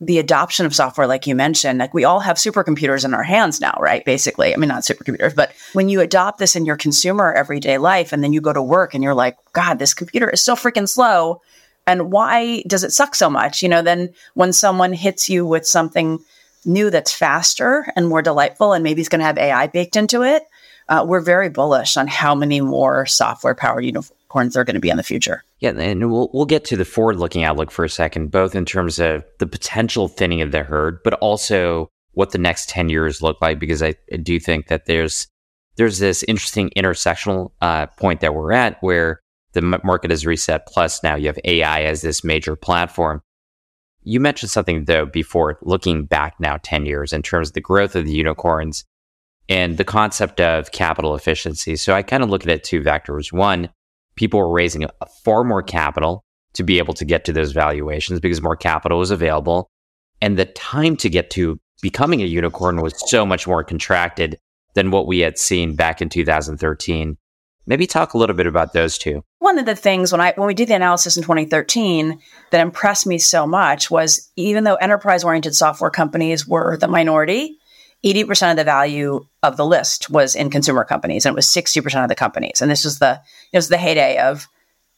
the 0.00 0.18
adoption 0.18 0.64
of 0.64 0.74
software, 0.74 1.06
like 1.06 1.26
you 1.26 1.34
mentioned, 1.34 1.78
like 1.78 1.92
we 1.92 2.04
all 2.04 2.20
have 2.20 2.38
supercomputers 2.38 3.04
in 3.04 3.12
our 3.12 3.22
hands 3.22 3.60
now, 3.60 3.76
right? 3.78 4.04
Basically, 4.04 4.54
I 4.54 4.56
mean, 4.56 4.68
not 4.68 4.82
supercomputers, 4.82 5.34
but 5.34 5.52
when 5.74 5.90
you 5.90 6.00
adopt 6.00 6.38
this 6.38 6.56
in 6.56 6.64
your 6.64 6.76
consumer 6.76 7.32
everyday 7.32 7.76
life 7.76 8.12
and 8.12 8.24
then 8.24 8.32
you 8.32 8.40
go 8.40 8.52
to 8.52 8.62
work 8.62 8.94
and 8.94 9.04
you're 9.04 9.14
like, 9.14 9.36
God, 9.52 9.78
this 9.78 9.92
computer 9.92 10.30
is 10.30 10.40
so 10.40 10.54
freaking 10.54 10.88
slow. 10.88 11.42
And 11.86 12.10
why 12.10 12.62
does 12.66 12.82
it 12.82 12.92
suck 12.92 13.14
so 13.14 13.28
much? 13.28 13.62
You 13.62 13.68
know, 13.68 13.82
then 13.82 14.14
when 14.34 14.52
someone 14.54 14.94
hits 14.94 15.28
you 15.28 15.44
with 15.44 15.66
something 15.66 16.18
new 16.64 16.88
that's 16.90 17.12
faster 17.12 17.86
and 17.94 18.08
more 18.08 18.22
delightful 18.22 18.72
and 18.72 18.82
maybe 18.82 19.00
it's 19.00 19.08
going 19.08 19.20
to 19.20 19.26
have 19.26 19.38
AI 19.38 19.66
baked 19.66 19.96
into 19.96 20.22
it, 20.22 20.42
uh, 20.88 21.04
we're 21.06 21.20
very 21.20 21.50
bullish 21.50 21.96
on 21.96 22.06
how 22.06 22.34
many 22.34 22.60
more 22.60 23.06
software 23.06 23.54
powered 23.54 23.84
uniforms 23.84 24.19
unicorns 24.30 24.56
are 24.56 24.64
going 24.64 24.74
to 24.74 24.80
be 24.80 24.90
in 24.90 24.96
the 24.96 25.02
future. 25.02 25.42
Yeah, 25.58 25.70
and 25.70 26.10
we'll 26.10 26.30
we'll 26.32 26.46
get 26.46 26.64
to 26.66 26.76
the 26.76 26.84
forward-looking 26.84 27.44
outlook 27.44 27.70
for 27.70 27.84
a 27.84 27.88
second, 27.88 28.30
both 28.30 28.54
in 28.54 28.64
terms 28.64 28.98
of 28.98 29.24
the 29.38 29.46
potential 29.46 30.08
thinning 30.08 30.42
of 30.42 30.52
the 30.52 30.62
herd, 30.62 31.02
but 31.02 31.14
also 31.14 31.90
what 32.12 32.30
the 32.32 32.38
next 32.38 32.68
10 32.68 32.88
years 32.88 33.22
look 33.22 33.40
like 33.40 33.60
because 33.60 33.82
I, 33.82 33.94
I 34.12 34.16
do 34.16 34.40
think 34.40 34.66
that 34.66 34.86
there's 34.86 35.28
there's 35.76 35.98
this 35.98 36.24
interesting 36.24 36.70
intersectional 36.76 37.52
uh, 37.60 37.86
point 37.86 38.20
that 38.20 38.34
we're 38.34 38.52
at 38.52 38.82
where 38.82 39.20
the 39.52 39.62
market 39.62 40.12
is 40.12 40.26
reset 40.26 40.66
plus 40.66 41.02
now 41.02 41.14
you 41.14 41.26
have 41.26 41.38
AI 41.44 41.82
as 41.82 42.02
this 42.02 42.24
major 42.24 42.56
platform. 42.56 43.22
You 44.02 44.20
mentioned 44.20 44.50
something 44.50 44.84
though 44.84 45.06
before 45.06 45.58
looking 45.62 46.04
back 46.04 46.34
now 46.40 46.58
10 46.62 46.86
years 46.86 47.12
in 47.12 47.22
terms 47.22 47.48
of 47.48 47.54
the 47.54 47.60
growth 47.60 47.94
of 47.94 48.06
the 48.06 48.12
unicorns 48.12 48.84
and 49.48 49.76
the 49.78 49.84
concept 49.84 50.40
of 50.40 50.72
capital 50.72 51.14
efficiency. 51.14 51.76
So 51.76 51.94
I 51.94 52.02
kind 52.02 52.22
of 52.22 52.30
look 52.30 52.44
at 52.44 52.50
it 52.50 52.64
two 52.64 52.82
vectors. 52.82 53.32
One, 53.32 53.70
people 54.16 54.40
were 54.40 54.52
raising 54.52 54.86
far 55.24 55.44
more 55.44 55.62
capital 55.62 56.24
to 56.54 56.62
be 56.62 56.78
able 56.78 56.94
to 56.94 57.04
get 57.04 57.24
to 57.24 57.32
those 57.32 57.52
valuations 57.52 58.20
because 58.20 58.42
more 58.42 58.56
capital 58.56 58.98
was 58.98 59.10
available. 59.10 59.70
And 60.20 60.38
the 60.38 60.46
time 60.46 60.96
to 60.96 61.08
get 61.08 61.30
to 61.30 61.58
becoming 61.80 62.20
a 62.20 62.26
unicorn 62.26 62.80
was 62.80 62.94
so 63.10 63.24
much 63.24 63.46
more 63.46 63.64
contracted 63.64 64.38
than 64.74 64.90
what 64.90 65.06
we 65.06 65.20
had 65.20 65.38
seen 65.38 65.74
back 65.74 66.02
in 66.02 66.08
2013. 66.08 67.16
Maybe 67.66 67.86
talk 67.86 68.14
a 68.14 68.18
little 68.18 68.34
bit 68.34 68.46
about 68.46 68.72
those 68.72 68.98
two. 68.98 69.22
One 69.38 69.58
of 69.58 69.66
the 69.66 69.76
things 69.76 70.12
when 70.12 70.20
I 70.20 70.32
when 70.34 70.48
we 70.48 70.54
did 70.54 70.68
the 70.68 70.74
analysis 70.74 71.16
in 71.16 71.22
2013 71.22 72.18
that 72.50 72.60
impressed 72.60 73.06
me 73.06 73.18
so 73.18 73.46
much 73.46 73.90
was 73.90 74.30
even 74.36 74.64
though 74.64 74.74
enterprise 74.76 75.24
oriented 75.24 75.54
software 75.54 75.90
companies 75.90 76.46
were 76.46 76.76
the 76.76 76.88
minority, 76.88 77.59
80% 78.04 78.52
of 78.52 78.56
the 78.56 78.64
value 78.64 79.26
of 79.42 79.56
the 79.56 79.66
list 79.66 80.10
was 80.10 80.34
in 80.34 80.50
consumer 80.50 80.84
companies 80.84 81.26
and 81.26 81.34
it 81.34 81.36
was 81.36 81.46
60% 81.46 82.02
of 82.02 82.08
the 82.08 82.14
companies. 82.14 82.60
And 82.60 82.70
this 82.70 82.84
was 82.84 82.98
the, 82.98 83.20
it 83.52 83.58
was 83.58 83.68
the 83.68 83.76
heyday 83.76 84.18
of 84.18 84.48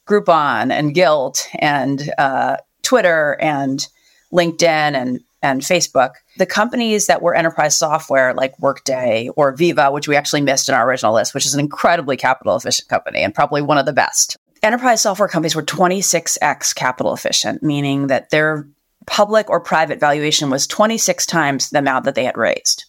Groupon 0.07 0.71
and 0.71 0.95
Gilt 0.95 1.49
and 1.59 2.13
uh, 2.19 2.57
Twitter 2.83 3.37
and 3.41 3.87
LinkedIn 4.33 4.63
and, 4.63 5.21
and 5.43 5.63
Facebook. 5.63 6.15
The 6.39 6.47
companies 6.47 7.07
that 7.07 7.23
were 7.23 7.35
enterprise 7.35 7.77
software 7.77 8.35
like 8.35 8.59
Workday 8.61 9.29
or 9.37 9.55
Veeva, 9.55 9.93
which 9.93 10.09
we 10.09 10.17
actually 10.17 10.41
missed 10.41 10.69
in 10.69 10.75
our 10.75 10.89
original 10.89 11.15
list, 11.15 11.35
which 11.35 11.47
is 11.47 11.55
an 11.55 11.61
incredibly 11.61 12.17
capital 12.17 12.57
efficient 12.57 12.89
company 12.89 13.23
and 13.23 13.35
probably 13.35 13.63
one 13.63 13.79
of 13.79 13.87
the 13.87 13.93
best. 13.93 14.37
Enterprise 14.63 15.01
software 15.01 15.29
companies 15.29 15.57
were 15.57 15.63
26x 15.63 16.73
capital 16.75 17.13
efficient, 17.13 17.65
meaning 17.65 18.07
that 18.07 18.31
their 18.31 18.69
public 19.07 19.51
or 19.51 19.59
private 19.59 19.99
valuation 19.99 20.51
was 20.51 20.69
26 20.69 21.27
times 21.27 21.71
the 21.71 21.81
amount 21.81 22.05
that 22.05 22.15
they 22.15 22.25
had 22.25 22.37
raised. 22.37 22.85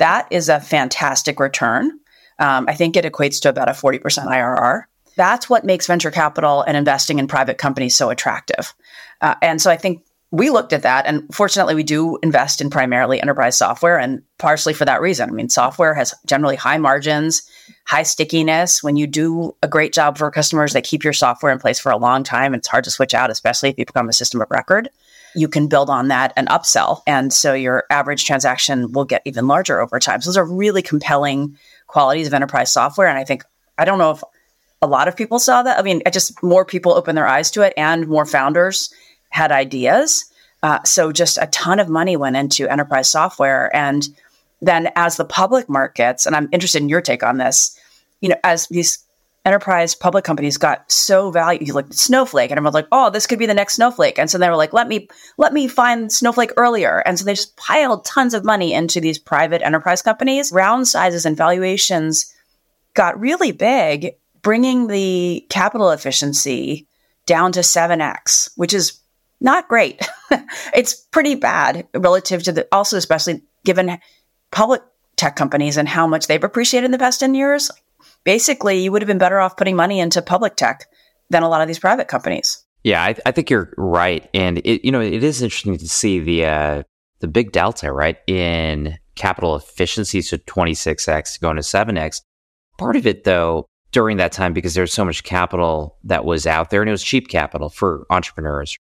That 0.00 0.26
is 0.30 0.48
a 0.48 0.60
fantastic 0.60 1.38
return. 1.38 2.00
Um, 2.38 2.64
I 2.68 2.74
think 2.74 2.96
it 2.96 3.04
equates 3.04 3.38
to 3.42 3.50
about 3.50 3.68
a 3.68 3.72
40% 3.72 4.00
IRR. 4.00 4.84
that's 5.14 5.50
what 5.50 5.64
makes 5.64 5.86
venture 5.86 6.10
capital 6.10 6.62
and 6.62 6.74
investing 6.74 7.18
in 7.18 7.26
private 7.28 7.58
companies 7.58 7.94
so 7.94 8.08
attractive. 8.08 8.72
Uh, 9.20 9.34
and 9.42 9.60
so 9.60 9.70
I 9.70 9.76
think 9.76 10.02
we 10.30 10.48
looked 10.48 10.72
at 10.72 10.82
that 10.82 11.04
and 11.04 11.26
fortunately 11.34 11.74
we 11.74 11.82
do 11.82 12.16
invest 12.22 12.62
in 12.62 12.70
primarily 12.70 13.20
enterprise 13.20 13.58
software 13.58 13.98
and 13.98 14.22
partially 14.38 14.72
for 14.72 14.86
that 14.86 15.02
reason. 15.02 15.28
I 15.28 15.32
mean, 15.32 15.50
software 15.50 15.92
has 15.92 16.14
generally 16.24 16.56
high 16.56 16.78
margins, 16.78 17.42
high 17.86 18.04
stickiness. 18.04 18.82
When 18.82 18.96
you 18.96 19.06
do 19.06 19.54
a 19.62 19.68
great 19.68 19.92
job 19.92 20.16
for 20.16 20.30
customers, 20.30 20.72
they 20.72 20.80
keep 20.80 21.04
your 21.04 21.12
software 21.12 21.52
in 21.52 21.58
place 21.58 21.78
for 21.78 21.92
a 21.92 21.98
long 21.98 22.24
time. 22.24 22.54
It's 22.54 22.68
hard 22.68 22.84
to 22.84 22.90
switch 22.90 23.12
out, 23.12 23.28
especially 23.28 23.68
if 23.68 23.78
you 23.78 23.84
become 23.84 24.08
a 24.08 24.14
system 24.14 24.40
of 24.40 24.50
record. 24.50 24.88
You 25.34 25.48
can 25.48 25.68
build 25.68 25.90
on 25.90 26.08
that 26.08 26.32
and 26.36 26.48
upsell. 26.48 27.02
And 27.06 27.32
so 27.32 27.54
your 27.54 27.84
average 27.90 28.24
transaction 28.24 28.92
will 28.92 29.04
get 29.04 29.22
even 29.24 29.46
larger 29.46 29.80
over 29.80 29.98
time. 29.98 30.20
So 30.20 30.30
those 30.30 30.36
are 30.36 30.44
really 30.44 30.82
compelling 30.82 31.56
qualities 31.86 32.26
of 32.26 32.34
enterprise 32.34 32.72
software. 32.72 33.08
And 33.08 33.18
I 33.18 33.24
think, 33.24 33.44
I 33.78 33.84
don't 33.84 33.98
know 33.98 34.10
if 34.12 34.22
a 34.82 34.86
lot 34.86 35.08
of 35.08 35.16
people 35.16 35.38
saw 35.38 35.62
that. 35.62 35.78
I 35.78 35.82
mean, 35.82 36.02
just 36.12 36.42
more 36.42 36.64
people 36.64 36.92
opened 36.92 37.16
their 37.16 37.26
eyes 37.26 37.50
to 37.52 37.62
it 37.62 37.74
and 37.76 38.06
more 38.06 38.26
founders 38.26 38.92
had 39.28 39.52
ideas. 39.52 40.24
Uh, 40.62 40.82
so 40.84 41.12
just 41.12 41.38
a 41.38 41.46
ton 41.46 41.80
of 41.80 41.88
money 41.88 42.16
went 42.16 42.36
into 42.36 42.68
enterprise 42.68 43.10
software. 43.10 43.74
And 43.74 44.08
then 44.60 44.90
as 44.96 45.16
the 45.16 45.24
public 45.24 45.68
markets, 45.68 46.26
and 46.26 46.36
I'm 46.36 46.48
interested 46.52 46.82
in 46.82 46.88
your 46.88 47.00
take 47.00 47.22
on 47.22 47.38
this, 47.38 47.78
you 48.20 48.28
know, 48.28 48.36
as 48.44 48.66
these 48.68 48.98
enterprise 49.50 49.96
public 49.96 50.24
companies 50.24 50.56
got 50.56 50.90
so 50.90 51.32
valuable, 51.32 51.74
like 51.74 51.92
Snowflake, 51.92 52.50
and 52.50 52.58
everyone's 52.58 52.74
like, 52.74 52.86
oh, 52.92 53.10
this 53.10 53.26
could 53.26 53.38
be 53.38 53.46
the 53.46 53.54
next 53.54 53.74
Snowflake. 53.74 54.16
And 54.16 54.30
so 54.30 54.38
they 54.38 54.48
were 54.48 54.56
like, 54.56 54.72
let 54.72 54.86
me 54.86 55.08
let 55.38 55.52
me 55.52 55.66
find 55.66 56.12
Snowflake 56.12 56.52
earlier. 56.56 56.98
And 56.98 57.18
so 57.18 57.24
they 57.24 57.34
just 57.34 57.56
piled 57.56 58.04
tons 58.04 58.32
of 58.32 58.44
money 58.44 58.72
into 58.72 59.00
these 59.00 59.18
private 59.18 59.60
enterprise 59.62 60.02
companies. 60.02 60.52
Round 60.52 60.86
sizes 60.86 61.26
and 61.26 61.36
valuations 61.36 62.32
got 62.94 63.18
really 63.18 63.50
big, 63.50 64.14
bringing 64.42 64.86
the 64.86 65.44
capital 65.48 65.90
efficiency 65.90 66.86
down 67.26 67.50
to 67.52 67.60
7x, 67.60 68.50
which 68.56 68.72
is 68.72 69.00
not 69.40 69.68
great. 69.68 70.00
it's 70.74 70.94
pretty 70.94 71.34
bad 71.34 71.88
relative 71.94 72.44
to 72.44 72.52
the, 72.52 72.68
also, 72.70 72.96
especially 72.96 73.42
given 73.64 73.98
public 74.52 74.82
tech 75.16 75.34
companies 75.34 75.76
and 75.76 75.88
how 75.88 76.06
much 76.06 76.26
they've 76.26 76.44
appreciated 76.44 76.86
in 76.86 76.92
the 76.92 76.98
past 76.98 77.20
10 77.20 77.34
years. 77.34 77.70
Basically, 78.24 78.82
you 78.82 78.92
would 78.92 79.02
have 79.02 79.06
been 79.06 79.18
better 79.18 79.40
off 79.40 79.56
putting 79.56 79.76
money 79.76 80.00
into 80.00 80.22
public 80.22 80.56
tech 80.56 80.86
than 81.30 81.42
a 81.42 81.48
lot 81.48 81.62
of 81.62 81.68
these 81.68 81.78
private 81.78 82.08
companies. 82.08 82.64
Yeah, 82.84 83.02
I, 83.02 83.14
I 83.26 83.32
think 83.32 83.50
you're 83.50 83.72
right, 83.76 84.28
and 84.32 84.58
it 84.58 84.84
you 84.84 84.92
know 84.92 85.00
it 85.00 85.22
is 85.22 85.42
interesting 85.42 85.76
to 85.76 85.88
see 85.88 86.18
the 86.18 86.46
uh, 86.46 86.82
the 87.20 87.28
big 87.28 87.52
delta 87.52 87.92
right 87.92 88.16
in 88.26 88.98
capital 89.16 89.56
efficiency, 89.56 90.22
so 90.22 90.38
26x 90.38 91.40
going 91.40 91.56
to 91.56 91.62
7x. 91.62 92.22
Part 92.78 92.96
of 92.96 93.06
it, 93.06 93.24
though, 93.24 93.66
during 93.92 94.16
that 94.16 94.32
time, 94.32 94.54
because 94.54 94.72
there's 94.72 94.94
so 94.94 95.04
much 95.04 95.24
capital 95.24 95.98
that 96.04 96.24
was 96.24 96.46
out 96.46 96.70
there, 96.70 96.80
and 96.80 96.88
it 96.88 96.92
was 96.92 97.02
cheap 97.02 97.28
capital 97.28 97.68
for 97.68 98.06
entrepreneurs, 98.08 98.78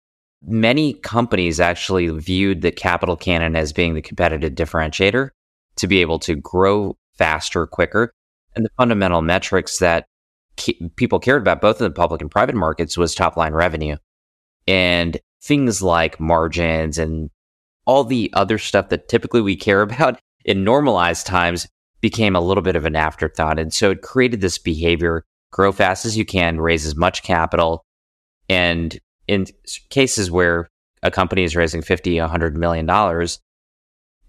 Many 0.46 0.94
companies 0.94 1.60
actually 1.60 2.08
viewed 2.10 2.62
the 2.62 2.72
capital 2.72 3.16
cannon 3.16 3.56
as 3.56 3.74
being 3.74 3.96
the 3.96 4.02
competitive 4.02 4.54
differentiator 4.54 5.30
to 5.78 5.88
be 5.88 6.02
able 6.02 6.20
to 6.20 6.36
grow 6.36 6.96
faster, 7.18 7.66
quicker. 7.66 8.12
And 8.58 8.66
the 8.66 8.72
fundamental 8.76 9.22
metrics 9.22 9.78
that 9.78 10.08
people 10.96 11.20
cared 11.20 11.44
about, 11.44 11.62
both 11.62 11.80
in 11.80 11.86
the 11.86 11.92
public 11.92 12.22
and 12.22 12.32
private 12.32 12.56
markets, 12.56 12.98
was 12.98 13.14
top 13.14 13.38
line 13.38 13.54
revenue. 13.54 13.98
And 14.68 15.20
things 15.42 15.82
like 15.82 16.20
margins 16.20 16.98
and 16.98 17.30
all 17.86 18.04
the 18.04 18.32
other 18.34 18.58
stuff 18.58 18.90
that 18.90 19.08
typically 19.08 19.42
we 19.42 19.56
care 19.56 19.82
about 19.84 20.20
in 20.44 20.64
normalized 20.64 21.28
times 21.28 21.68
became 22.02 22.36
a 22.36 22.42
little 22.42 22.64
bit 22.64 22.76
of 22.76 22.86
an 22.86 22.96
afterthought. 22.96 23.60
And 23.60 23.74
so 23.74 23.92
it 23.92 24.02
created 24.02 24.42
this 24.42 24.58
behavior 24.58 25.24
grow 25.52 25.72
fast 25.72 26.06
as 26.06 26.18
you 26.18 26.26
can, 26.26 26.60
raise 26.60 26.86
as 26.86 26.96
much 26.96 27.24
capital, 27.24 27.86
and 28.50 29.00
in 29.28 29.46
cases 29.90 30.32
where 30.32 30.68
a 31.04 31.12
company 31.12 31.44
is 31.44 31.56
raising 31.56 31.82
50, 31.82 32.20
100 32.20 32.58
million 32.58 32.86
dollars, 32.86 33.40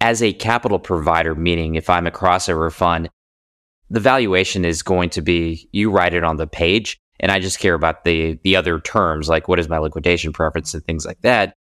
as 0.00 0.22
a 0.22 0.32
capital 0.32 0.78
provider, 0.78 1.34
meaning 1.34 1.74
if 1.74 1.90
I'm 1.90 2.06
a 2.06 2.10
crossover 2.10 2.72
fund, 2.72 3.10
the 3.90 4.00
valuation 4.00 4.64
is 4.64 4.82
going 4.82 5.10
to 5.10 5.22
be 5.22 5.68
you 5.72 5.90
write 5.90 6.14
it 6.14 6.24
on 6.24 6.36
the 6.36 6.46
page 6.46 7.00
and 7.20 7.32
I 7.32 7.40
just 7.40 7.58
care 7.58 7.74
about 7.74 8.04
the 8.04 8.38
the 8.44 8.56
other 8.56 8.80
terms 8.80 9.28
like 9.28 9.48
what 9.48 9.58
is 9.58 9.68
my 9.68 9.78
liquidation 9.78 10.32
preference 10.32 10.74
and 10.74 10.84
things 10.84 11.06
like 11.06 11.20
that. 11.22 11.54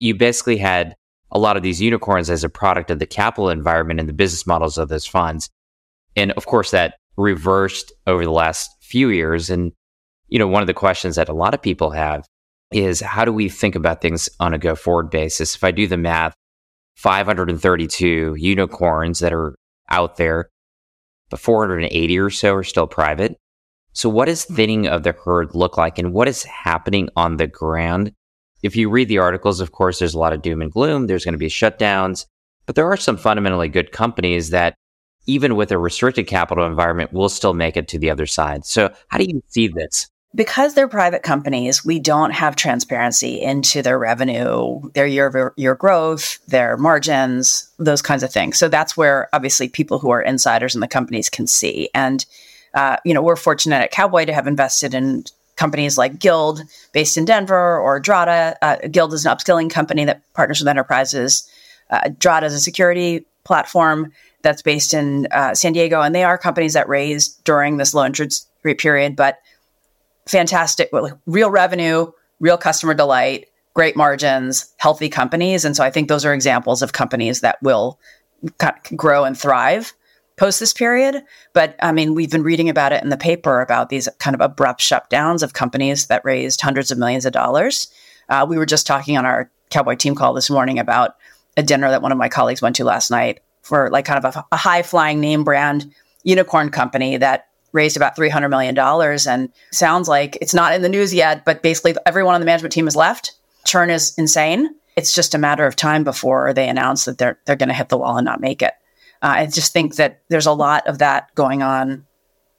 You 0.00 0.14
basically 0.14 0.56
had 0.56 0.94
a 1.30 1.38
lot 1.38 1.56
of 1.56 1.62
these 1.62 1.80
unicorns 1.80 2.30
as 2.30 2.44
a 2.44 2.48
product 2.48 2.90
of 2.90 2.98
the 2.98 3.06
capital 3.06 3.48
environment 3.48 4.00
and 4.00 4.08
the 4.08 4.14
business 4.14 4.46
models 4.46 4.78
of 4.78 4.88
those 4.88 5.06
funds. 5.06 5.50
And 6.16 6.32
of 6.32 6.46
course 6.46 6.70
that 6.70 6.96
reversed 7.16 7.92
over 8.06 8.24
the 8.24 8.30
last 8.30 8.70
few 8.80 9.08
years 9.08 9.50
and 9.50 9.72
you 10.28 10.38
know 10.38 10.48
one 10.48 10.62
of 10.62 10.66
the 10.66 10.74
questions 10.74 11.16
that 11.16 11.28
a 11.28 11.34
lot 11.34 11.54
of 11.54 11.62
people 11.62 11.90
have 11.90 12.26
is 12.72 13.00
how 13.00 13.24
do 13.24 13.32
we 13.32 13.48
think 13.48 13.76
about 13.76 14.00
things 14.00 14.28
on 14.40 14.52
a 14.54 14.58
go 14.58 14.74
forward 14.74 15.10
basis? 15.10 15.54
If 15.54 15.62
I 15.62 15.70
do 15.70 15.86
the 15.86 15.96
math, 15.96 16.34
532 16.96 18.34
unicorns 18.36 19.20
that 19.20 19.32
are 19.32 19.54
out 19.90 20.16
there, 20.16 20.48
but 21.30 21.40
480 21.40 22.18
or 22.18 22.30
so 22.30 22.54
are 22.54 22.64
still 22.64 22.86
private. 22.86 23.36
So, 23.92 24.08
what 24.08 24.26
does 24.26 24.44
hmm. 24.44 24.54
thinning 24.54 24.86
of 24.86 25.02
the 25.02 25.12
herd 25.12 25.54
look 25.54 25.76
like, 25.76 25.98
and 25.98 26.12
what 26.12 26.28
is 26.28 26.42
happening 26.44 27.08
on 27.16 27.36
the 27.36 27.46
ground? 27.46 28.12
If 28.62 28.76
you 28.76 28.88
read 28.88 29.08
the 29.08 29.18
articles, 29.18 29.60
of 29.60 29.72
course, 29.72 29.98
there's 29.98 30.14
a 30.14 30.18
lot 30.18 30.32
of 30.32 30.42
doom 30.42 30.62
and 30.62 30.72
gloom. 30.72 31.06
There's 31.06 31.24
going 31.24 31.34
to 31.34 31.38
be 31.38 31.48
shutdowns, 31.48 32.26
but 32.66 32.76
there 32.76 32.90
are 32.90 32.96
some 32.96 33.16
fundamentally 33.16 33.68
good 33.68 33.92
companies 33.92 34.50
that, 34.50 34.74
even 35.26 35.54
with 35.54 35.70
a 35.70 35.78
restricted 35.78 36.26
capital 36.26 36.66
environment, 36.66 37.12
will 37.12 37.28
still 37.28 37.54
make 37.54 37.76
it 37.76 37.88
to 37.88 37.98
the 37.98 38.10
other 38.10 38.26
side. 38.26 38.64
So, 38.64 38.92
how 39.08 39.18
do 39.18 39.24
you 39.24 39.42
see 39.48 39.68
this? 39.68 40.08
Because 40.34 40.74
they're 40.74 40.88
private 40.88 41.22
companies, 41.22 41.84
we 41.84 41.98
don't 41.98 42.32
have 42.32 42.56
transparency 42.56 43.40
into 43.40 43.82
their 43.82 43.98
revenue, 43.98 44.80
their 44.92 45.06
year 45.06 45.52
year 45.56 45.74
growth, 45.74 46.38
their 46.46 46.76
margins, 46.76 47.68
those 47.78 48.02
kinds 48.02 48.22
of 48.22 48.32
things. 48.32 48.58
So 48.58 48.68
that's 48.68 48.96
where 48.96 49.28
obviously 49.32 49.68
people 49.68 49.98
who 49.98 50.10
are 50.10 50.22
insiders 50.22 50.74
in 50.74 50.80
the 50.80 50.88
companies 50.88 51.28
can 51.28 51.46
see. 51.46 51.88
And 51.94 52.24
uh, 52.74 52.96
you 53.04 53.14
know, 53.14 53.22
we're 53.22 53.36
fortunate 53.36 53.76
at 53.76 53.92
Cowboy 53.92 54.24
to 54.24 54.34
have 54.34 54.46
invested 54.46 54.94
in 54.94 55.24
companies 55.56 55.96
like 55.96 56.18
Guild, 56.18 56.62
based 56.92 57.16
in 57.16 57.24
Denver, 57.24 57.78
or 57.78 58.00
Drata. 58.00 58.56
Uh, 58.60 58.76
Guild 58.90 59.14
is 59.14 59.24
an 59.24 59.34
upskilling 59.34 59.70
company 59.70 60.04
that 60.04 60.22
partners 60.34 60.60
with 60.60 60.68
enterprises. 60.68 61.48
Uh, 61.90 62.08
Drata 62.18 62.44
is 62.44 62.54
a 62.54 62.60
security 62.60 63.24
platform 63.44 64.12
that's 64.42 64.62
based 64.62 64.92
in 64.92 65.28
uh, 65.30 65.54
San 65.54 65.72
Diego, 65.72 66.00
and 66.00 66.14
they 66.14 66.24
are 66.24 66.36
companies 66.36 66.72
that 66.72 66.88
raised 66.88 67.42
during 67.44 67.76
this 67.76 67.94
low 67.94 68.04
interest 68.04 68.48
rate 68.64 68.78
period, 68.78 69.14
but 69.14 69.38
fantastic, 70.26 70.90
real 71.26 71.50
revenue, 71.50 72.10
real 72.40 72.56
customer 72.56 72.94
delight, 72.94 73.46
great 73.74 73.96
margins, 73.96 74.72
healthy 74.78 75.08
companies. 75.08 75.64
And 75.64 75.76
so 75.76 75.84
I 75.84 75.90
think 75.90 76.08
those 76.08 76.24
are 76.24 76.32
examples 76.32 76.82
of 76.82 76.92
companies 76.92 77.40
that 77.40 77.62
will 77.62 77.98
grow 78.96 79.24
and 79.24 79.36
thrive 79.36 79.92
post 80.36 80.60
this 80.60 80.72
period. 80.72 81.22
But 81.52 81.76
I 81.80 81.92
mean, 81.92 82.14
we've 82.14 82.30
been 82.30 82.42
reading 82.42 82.68
about 82.68 82.92
it 82.92 83.02
in 83.02 83.08
the 83.08 83.16
paper 83.16 83.60
about 83.60 83.88
these 83.88 84.08
kind 84.18 84.34
of 84.34 84.40
abrupt 84.40 84.80
shutdowns 84.80 85.42
of 85.42 85.52
companies 85.52 86.06
that 86.06 86.24
raised 86.24 86.60
hundreds 86.60 86.90
of 86.90 86.98
millions 86.98 87.24
of 87.24 87.32
dollars. 87.32 87.88
Uh, 88.28 88.46
we 88.48 88.56
were 88.56 88.66
just 88.66 88.86
talking 88.86 89.16
on 89.16 89.26
our 89.26 89.50
Cowboy 89.70 89.94
team 89.96 90.14
call 90.14 90.34
this 90.34 90.50
morning 90.50 90.78
about 90.78 91.16
a 91.56 91.62
dinner 91.62 91.90
that 91.90 92.02
one 92.02 92.12
of 92.12 92.18
my 92.18 92.28
colleagues 92.28 92.62
went 92.62 92.76
to 92.76 92.84
last 92.84 93.10
night 93.10 93.40
for 93.62 93.90
like 93.90 94.04
kind 94.04 94.24
of 94.24 94.36
a, 94.36 94.44
a 94.52 94.56
high 94.56 94.82
flying 94.82 95.20
name 95.20 95.44
brand 95.44 95.92
unicorn 96.22 96.70
company 96.70 97.16
that 97.16 97.48
raised 97.74 97.96
about 97.96 98.16
$300 98.16 98.48
million 98.48 98.78
and 99.28 99.52
sounds 99.72 100.08
like 100.08 100.38
it's 100.40 100.54
not 100.54 100.72
in 100.72 100.80
the 100.80 100.88
news 100.88 101.12
yet, 101.12 101.44
but 101.44 101.62
basically 101.62 101.94
everyone 102.06 102.34
on 102.34 102.40
the 102.40 102.46
management 102.46 102.72
team 102.72 102.86
has 102.86 102.96
left. 102.96 103.32
Churn 103.66 103.90
is 103.90 104.14
insane. 104.16 104.70
It's 104.96 105.12
just 105.12 105.34
a 105.34 105.38
matter 105.38 105.66
of 105.66 105.74
time 105.74 106.04
before 106.04 106.54
they 106.54 106.68
announce 106.68 107.04
that 107.04 107.18
they're, 107.18 107.38
they're 107.44 107.56
going 107.56 107.68
to 107.68 107.74
hit 107.74 107.88
the 107.88 107.98
wall 107.98 108.16
and 108.16 108.24
not 108.24 108.40
make 108.40 108.62
it. 108.62 108.72
Uh, 109.20 109.34
I 109.38 109.46
just 109.46 109.72
think 109.72 109.96
that 109.96 110.22
there's 110.28 110.46
a 110.46 110.52
lot 110.52 110.86
of 110.86 110.98
that 110.98 111.34
going 111.34 111.62
on 111.62 112.06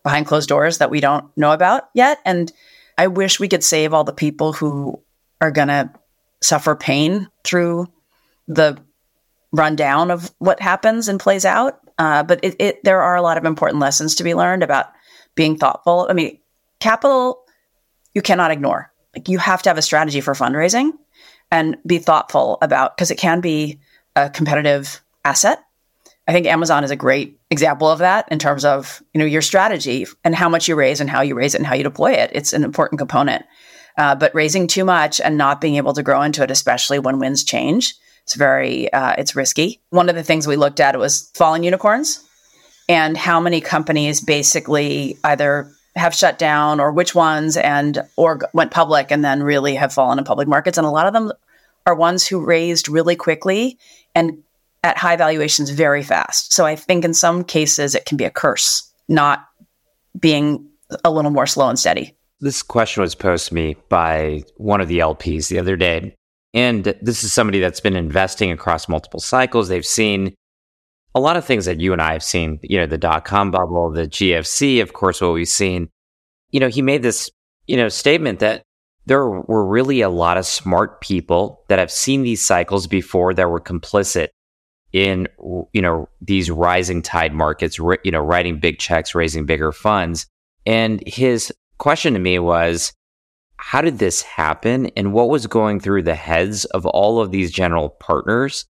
behind 0.03 0.25
closed 0.25 0.49
doors 0.49 0.79
that 0.79 0.91
we 0.91 0.99
don't 0.99 1.25
know 1.37 1.53
about 1.53 1.89
yet. 1.93 2.19
And 2.25 2.51
I 2.97 3.07
wish 3.07 3.39
we 3.39 3.47
could 3.47 3.63
save 3.63 3.93
all 3.93 4.03
the 4.03 4.13
people 4.13 4.51
who 4.51 5.01
are 5.39 5.51
going 5.51 5.69
to 5.69 5.89
suffer 6.41 6.75
pain 6.75 7.29
through 7.43 7.87
the 8.47 8.77
rundown 9.53 10.11
of 10.11 10.31
what 10.39 10.59
happens 10.59 11.07
and 11.07 11.19
plays 11.19 11.45
out. 11.45 11.79
Uh, 11.97 12.23
but 12.23 12.43
it, 12.43 12.55
it, 12.59 12.83
there 12.83 13.01
are 13.01 13.15
a 13.15 13.21
lot 13.21 13.37
of 13.37 13.45
important 13.45 13.79
lessons 13.79 14.15
to 14.15 14.23
be 14.23 14.35
learned 14.35 14.63
about 14.63 14.87
being 15.35 15.57
thoughtful. 15.57 16.07
I 16.09 16.13
mean, 16.13 16.39
capital 16.79 17.45
you 18.13 18.21
cannot 18.21 18.51
ignore. 18.51 18.91
Like 19.15 19.29
you 19.29 19.37
have 19.37 19.61
to 19.63 19.69
have 19.69 19.77
a 19.77 19.83
strategy 19.83 20.21
for 20.21 20.33
fundraising 20.33 20.91
and 21.51 21.77
be 21.85 21.99
thoughtful 21.99 22.57
about 22.61 22.95
because 22.95 23.11
it 23.11 23.17
can 23.17 23.41
be 23.41 23.79
a 24.15 24.29
competitive 24.29 25.01
asset. 25.23 25.59
I 26.27 26.31
think 26.31 26.47
Amazon 26.47 26.83
is 26.83 26.91
a 26.91 26.95
great 26.95 27.39
example 27.51 27.87
of 27.87 27.99
that 27.99 28.27
in 28.31 28.39
terms 28.39 28.65
of 28.65 29.03
you 29.13 29.19
know 29.19 29.25
your 29.25 29.41
strategy 29.41 30.07
and 30.23 30.33
how 30.33 30.49
much 30.49 30.67
you 30.67 30.75
raise 30.75 30.99
and 30.99 31.09
how 31.09 31.21
you 31.21 31.35
raise 31.35 31.53
it 31.53 31.59
and 31.59 31.67
how 31.67 31.75
you 31.75 31.83
deploy 31.83 32.13
it. 32.13 32.31
It's 32.33 32.53
an 32.53 32.63
important 32.63 32.99
component. 32.99 33.45
Uh, 33.97 34.15
but 34.15 34.35
raising 34.35 34.67
too 34.67 34.83
much 34.83 35.21
and 35.21 35.37
not 35.37 35.61
being 35.61 35.75
able 35.75 35.93
to 35.93 36.03
grow 36.03 36.21
into 36.21 36.43
it, 36.43 36.51
especially 36.51 36.99
when 36.99 37.19
winds 37.19 37.45
change, 37.45 37.95
it's 38.23 38.35
very 38.35 38.91
uh, 38.91 39.13
it's 39.17 39.35
risky. 39.35 39.81
One 39.91 40.09
of 40.09 40.15
the 40.15 40.23
things 40.23 40.47
we 40.47 40.55
looked 40.55 40.79
at 40.79 40.97
was 40.97 41.29
falling 41.35 41.63
unicorns 41.63 42.24
and 42.87 43.17
how 43.17 43.39
many 43.39 43.61
companies 43.61 44.21
basically 44.21 45.17
either 45.23 45.71
have 45.95 46.13
shut 46.13 46.37
down 46.37 46.79
or 46.79 46.91
which 46.91 47.15
ones 47.15 47.57
and 47.57 48.03
or 48.17 48.41
went 48.53 48.71
public 48.71 49.11
and 49.11 49.23
then 49.23 49.41
really 49.41 49.75
have 49.75 49.93
fallen 49.93 50.19
in 50.19 50.25
public 50.25 50.47
markets 50.47 50.77
and 50.77 50.85
a 50.85 50.89
lot 50.89 51.07
of 51.07 51.13
them 51.13 51.31
are 51.85 51.95
ones 51.95 52.27
who 52.27 52.43
raised 52.43 52.89
really 52.89 53.15
quickly 53.15 53.77
and 54.13 54.43
at 54.83 54.97
high 54.97 55.15
valuations 55.15 55.69
very 55.69 56.03
fast. 56.03 56.53
So 56.53 56.65
I 56.65 56.75
think 56.75 57.05
in 57.05 57.13
some 57.13 57.43
cases 57.43 57.95
it 57.95 58.05
can 58.05 58.17
be 58.17 58.23
a 58.23 58.29
curse 58.29 58.91
not 59.07 59.47
being 60.19 60.67
a 61.03 61.11
little 61.11 61.31
more 61.31 61.47
slow 61.47 61.69
and 61.69 61.79
steady. 61.79 62.15
This 62.39 62.61
question 62.61 63.01
was 63.01 63.15
posed 63.15 63.47
to 63.47 63.53
me 63.53 63.75
by 63.89 64.43
one 64.57 64.81
of 64.81 64.87
the 64.87 64.99
LPs 64.99 65.47
the 65.47 65.59
other 65.59 65.75
day. 65.75 66.13
And 66.53 66.83
this 67.01 67.23
is 67.23 67.33
somebody 67.33 67.59
that's 67.59 67.79
been 67.79 67.95
investing 67.95 68.51
across 68.51 68.87
multiple 68.87 69.19
cycles. 69.19 69.67
They've 69.67 69.85
seen 69.85 70.35
a 71.15 71.19
lot 71.19 71.37
of 71.37 71.45
things 71.45 71.65
that 71.65 71.79
you 71.79 71.93
and 71.93 72.01
I 72.01 72.11
have 72.11 72.23
seen, 72.23 72.59
you 72.61 72.77
know, 72.77 72.85
the 72.85 72.97
dot 72.97 73.23
com 73.23 73.49
bubble, 73.49 73.89
the 73.89 74.07
GFC, 74.07 74.81
of 74.81 74.93
course, 74.93 75.21
what 75.21 75.33
we've 75.33 75.47
seen. 75.47 75.89
You 76.51 76.59
know, 76.59 76.67
he 76.67 76.81
made 76.81 77.01
this, 77.01 77.31
you 77.67 77.77
know, 77.77 77.89
statement 77.89 78.39
that 78.39 78.61
there 79.05 79.25
were 79.25 79.65
really 79.65 80.01
a 80.01 80.09
lot 80.09 80.37
of 80.37 80.45
smart 80.45 80.99
people 80.99 81.63
that 81.69 81.79
have 81.79 81.91
seen 81.91 82.23
these 82.23 82.43
cycles 82.43 82.85
before 82.85 83.33
that 83.33 83.49
were 83.49 83.61
complicit 83.61 84.27
in, 84.91 85.27
you 85.73 85.81
know, 85.81 86.09
these 86.21 86.51
rising 86.51 87.01
tide 87.01 87.33
markets, 87.33 87.77
you 87.77 88.11
know, 88.11 88.21
writing 88.21 88.59
big 88.59 88.79
checks, 88.79 89.15
raising 89.15 89.45
bigger 89.45 89.71
funds. 89.71 90.27
And 90.65 91.01
his 91.07 91.53
question 91.77 92.13
to 92.13 92.19
me 92.19 92.39
was, 92.39 92.93
how 93.57 93.81
did 93.81 93.99
this 93.99 94.21
happen? 94.21 94.87
And 94.97 95.13
what 95.13 95.29
was 95.29 95.47
going 95.47 95.79
through 95.79 96.03
the 96.03 96.15
heads 96.15 96.65
of 96.65 96.85
all 96.85 97.21
of 97.21 97.31
these 97.31 97.51
general 97.51 97.89
partners 97.89 98.65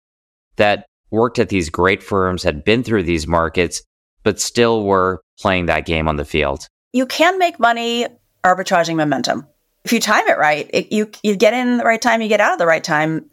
that 0.56 0.86
worked 1.12 1.38
at 1.38 1.50
these 1.50 1.70
great 1.70 2.02
firms, 2.02 2.42
had 2.42 2.64
been 2.64 2.82
through 2.82 3.04
these 3.04 3.28
markets, 3.28 3.82
but 4.24 4.40
still 4.40 4.84
were 4.84 5.22
playing 5.38 5.66
that 5.66 5.86
game 5.86 6.08
on 6.08 6.16
the 6.16 6.24
field? 6.24 6.66
You 6.92 7.06
can 7.06 7.38
make 7.38 7.60
money 7.60 8.06
arbitraging 8.44 8.96
momentum. 8.96 9.46
If 9.84 9.92
you 9.92 10.00
time 10.00 10.26
it 10.28 10.38
right, 10.38 10.68
it, 10.72 10.92
you 10.92 11.10
you 11.22 11.36
get 11.36 11.54
in 11.54 11.78
the 11.78 11.84
right 11.84 12.00
time, 12.00 12.22
you 12.22 12.28
get 12.28 12.40
out 12.40 12.52
of 12.52 12.58
the 12.58 12.66
right 12.66 12.84
time, 12.84 13.30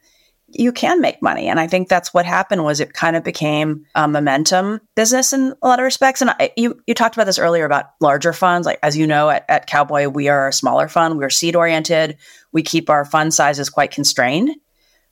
you 0.51 0.71
can 0.71 1.00
make 1.00 1.21
money. 1.21 1.48
And 1.48 1.59
I 1.59 1.67
think 1.67 1.88
that's 1.88 2.13
what 2.13 2.25
happened 2.25 2.63
was 2.63 2.79
it 2.79 2.93
kind 2.93 3.15
of 3.15 3.24
became 3.24 3.86
a 3.95 4.07
momentum 4.07 4.81
business 4.95 5.31
in 5.31 5.53
a 5.62 5.67
lot 5.67 5.79
of 5.79 5.83
respects. 5.83 6.21
And 6.21 6.31
I, 6.31 6.51
you 6.57 6.81
you 6.88 6.93
talked 6.93 7.15
about 7.15 7.25
this 7.25 7.39
earlier 7.39 7.65
about 7.65 7.91
larger 8.01 8.33
funds. 8.33 8.65
Like 8.65 8.79
as 8.81 8.98
you 8.98 9.05
know, 9.05 9.29
at, 9.29 9.45
at 9.48 9.67
Cowboy, 9.67 10.07
we 10.07 10.27
are 10.27 10.48
a 10.48 10.53
smaller 10.53 10.88
fund. 10.88 11.17
We're 11.17 11.29
seed 11.29 11.55
oriented. 11.55 12.17
We 12.51 12.63
keep 12.63 12.89
our 12.89 13.05
fund 13.05 13.33
sizes 13.33 13.69
quite 13.69 13.91
constrained. 13.91 14.55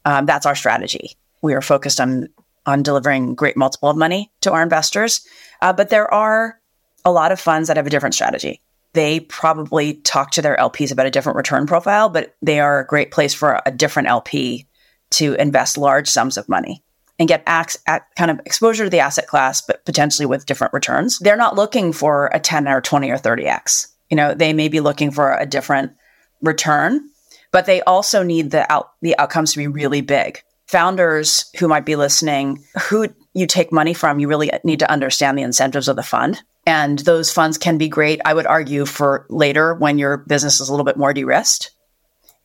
Um, 0.06 0.26
that's 0.26 0.46
our 0.46 0.56
strategy. 0.56 1.18
We 1.42 1.54
are 1.54 1.62
focused 1.62 2.00
on 2.02 2.30
on 2.68 2.84
delivering 2.84 3.34
great 3.34 3.58
multiple 3.58 3.90
of 3.90 3.98
money 3.98 4.32
to 4.42 4.52
our 4.52 4.62
investors. 4.62 5.26
Uh, 5.62 5.74
but 5.74 5.90
there 5.90 6.14
are 6.14 6.60
a 7.06 7.12
lot 7.12 7.32
of 7.32 7.40
funds 7.40 7.68
that 7.68 7.78
have 7.78 7.88
a 7.88 7.90
different 7.90 8.14
strategy. 8.14 8.62
They 8.94 9.22
probably 9.22 9.96
talk 9.96 10.32
to 10.32 10.42
their 10.42 10.58
LPs 10.58 10.92
about 10.92 11.06
a 11.06 11.12
different 11.12 11.38
return 11.38 11.66
profile, 11.66 12.10
but 12.10 12.36
they 12.42 12.60
are 12.60 12.80
a 12.80 12.86
great 12.86 13.12
place 13.12 13.34
for 13.34 13.62
a 13.66 13.72
different 13.72 14.10
LP 14.10 14.68
to 15.12 15.34
invest 15.36 15.78
large 15.78 16.10
sums 16.10 16.38
of 16.38 16.50
money 16.50 16.84
and 17.20 17.30
get 17.30 17.44
ac- 17.48 17.80
kind 18.18 18.32
of 18.32 18.40
exposure 18.46 18.84
to 18.84 18.90
the 18.90 19.00
asset 19.00 19.28
class, 19.28 19.62
but 19.62 19.86
potentially 19.86 20.26
with 20.26 20.46
different 20.46 20.74
returns. 20.74 21.20
They're 21.20 21.38
not 21.38 21.56
looking 21.56 21.94
for 21.94 22.30
a 22.34 22.40
10 22.40 22.68
or 22.68 22.82
20 22.82 23.10
or 23.10 23.18
30x. 23.18 23.88
You 24.10 24.18
know, 24.18 24.34
they 24.34 24.54
may 24.54 24.68
be 24.68 24.80
looking 24.80 25.12
for 25.12 25.36
a 25.36 25.46
different 25.46 25.94
return, 26.42 27.10
but 27.52 27.66
they 27.66 27.82
also 27.82 28.24
need 28.24 28.52
the 28.52 28.72
out- 28.72 28.92
the 29.02 29.18
outcomes 29.18 29.54
to 29.54 29.58
be 29.58 29.68
really 29.68 30.02
big 30.02 30.44
founders 30.68 31.50
who 31.58 31.68
might 31.68 31.86
be 31.86 31.96
listening, 31.96 32.64
who 32.90 33.08
you 33.34 33.48
take 33.48 33.72
money 33.72 33.94
from, 33.94 34.20
you 34.20 34.28
really 34.28 34.52
need 34.64 34.80
to 34.80 34.92
understand 34.92 35.38
the 35.38 35.44
incentives 35.44 35.88
of 35.88 35.96
the 35.96 36.04
fund. 36.04 36.42
And 36.66 37.00
those 37.00 37.32
funds 37.32 37.58
can 37.58 37.78
be 37.78 37.88
great, 37.88 38.20
I 38.26 38.34
would 38.34 38.46
argue, 38.46 38.86
for 38.86 39.26
later 39.30 39.74
when 39.74 39.98
your 39.98 40.18
business 40.18 40.60
is 40.60 40.68
a 40.68 40.72
little 40.74 40.86
bit 40.86 40.98
more 40.98 41.14
de 41.14 41.24
risked 41.24 41.72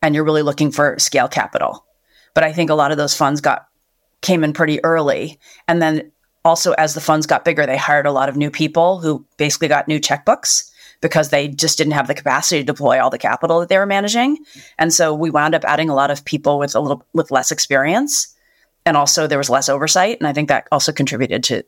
and 0.01 0.15
you're 0.15 0.23
really 0.23 0.41
looking 0.41 0.71
for 0.71 0.97
scale 0.99 1.27
capital. 1.27 1.85
But 2.33 2.43
I 2.43 2.53
think 2.53 2.69
a 2.69 2.75
lot 2.75 2.91
of 2.91 2.97
those 2.97 3.15
funds 3.15 3.41
got 3.41 3.67
came 4.21 4.43
in 4.43 4.53
pretty 4.53 4.83
early. 4.85 5.39
And 5.67 5.81
then 5.81 6.11
also 6.45 6.71
as 6.73 6.93
the 6.93 7.01
funds 7.01 7.27
got 7.27 7.43
bigger, 7.43 7.65
they 7.65 7.77
hired 7.77 8.05
a 8.05 8.11
lot 8.11 8.29
of 8.29 8.37
new 8.37 8.49
people 8.49 8.99
who 8.99 9.25
basically 9.37 9.67
got 9.67 9.87
new 9.87 9.99
checkbooks 9.99 10.71
because 11.03 11.29
they 11.29 11.49
just 11.49 11.77
didn't 11.77 11.93
have 11.93 12.07
the 12.07 12.15
capacity 12.15 12.61
to 12.61 12.65
deploy 12.65 12.99
all 12.99 13.11
the 13.11 13.19
capital 13.19 13.59
that 13.59 13.69
they 13.69 13.77
were 13.77 13.85
managing. 13.85 14.37
And 14.79 14.91
so 14.91 15.13
we 15.13 15.29
wound 15.29 15.53
up 15.53 15.65
adding 15.65 15.89
a 15.89 15.93
lot 15.93 16.09
of 16.09 16.23
people 16.25 16.57
with 16.57 16.73
a 16.73 16.79
little 16.79 17.05
with 17.13 17.29
less 17.29 17.51
experience. 17.51 18.33
And 18.85 18.97
also 18.97 19.27
there 19.27 19.37
was 19.37 19.49
less 19.49 19.69
oversight. 19.69 20.17
And 20.19 20.27
I 20.27 20.33
think 20.33 20.47
that 20.47 20.67
also 20.71 20.91
contributed 20.91 21.43
to 21.45 21.63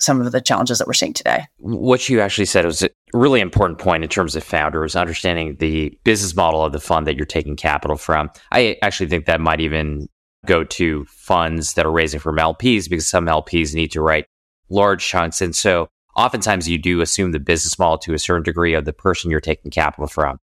some 0.00 0.20
of 0.20 0.32
the 0.32 0.40
challenges 0.40 0.78
that 0.78 0.86
we're 0.86 0.92
seeing 0.92 1.12
today. 1.12 1.46
What 1.58 2.08
you 2.08 2.20
actually 2.20 2.46
said 2.46 2.64
was 2.64 2.82
a 2.82 2.90
really 3.12 3.40
important 3.40 3.78
point 3.78 4.02
in 4.02 4.10
terms 4.10 4.34
of 4.34 4.42
founders, 4.42 4.96
understanding 4.96 5.56
the 5.56 5.96
business 6.04 6.34
model 6.34 6.64
of 6.64 6.72
the 6.72 6.80
fund 6.80 7.06
that 7.06 7.16
you're 7.16 7.26
taking 7.26 7.54
capital 7.54 7.96
from. 7.96 8.30
I 8.50 8.76
actually 8.82 9.08
think 9.08 9.26
that 9.26 9.40
might 9.40 9.60
even 9.60 10.08
go 10.46 10.64
to 10.64 11.04
funds 11.04 11.74
that 11.74 11.86
are 11.86 11.92
raising 11.92 12.18
from 12.18 12.36
LPs 12.36 12.88
because 12.88 13.06
some 13.06 13.26
LPs 13.26 13.74
need 13.74 13.92
to 13.92 14.00
write 14.00 14.26
large 14.68 15.06
chunks. 15.06 15.40
And 15.40 15.54
so 15.54 15.88
oftentimes 16.16 16.68
you 16.68 16.78
do 16.78 17.00
assume 17.00 17.32
the 17.32 17.38
business 17.38 17.78
model 17.78 17.98
to 17.98 18.14
a 18.14 18.18
certain 18.18 18.42
degree 18.42 18.74
of 18.74 18.84
the 18.84 18.92
person 18.92 19.30
you're 19.30 19.40
taking 19.40 19.70
capital 19.70 20.06
from. 20.06 20.38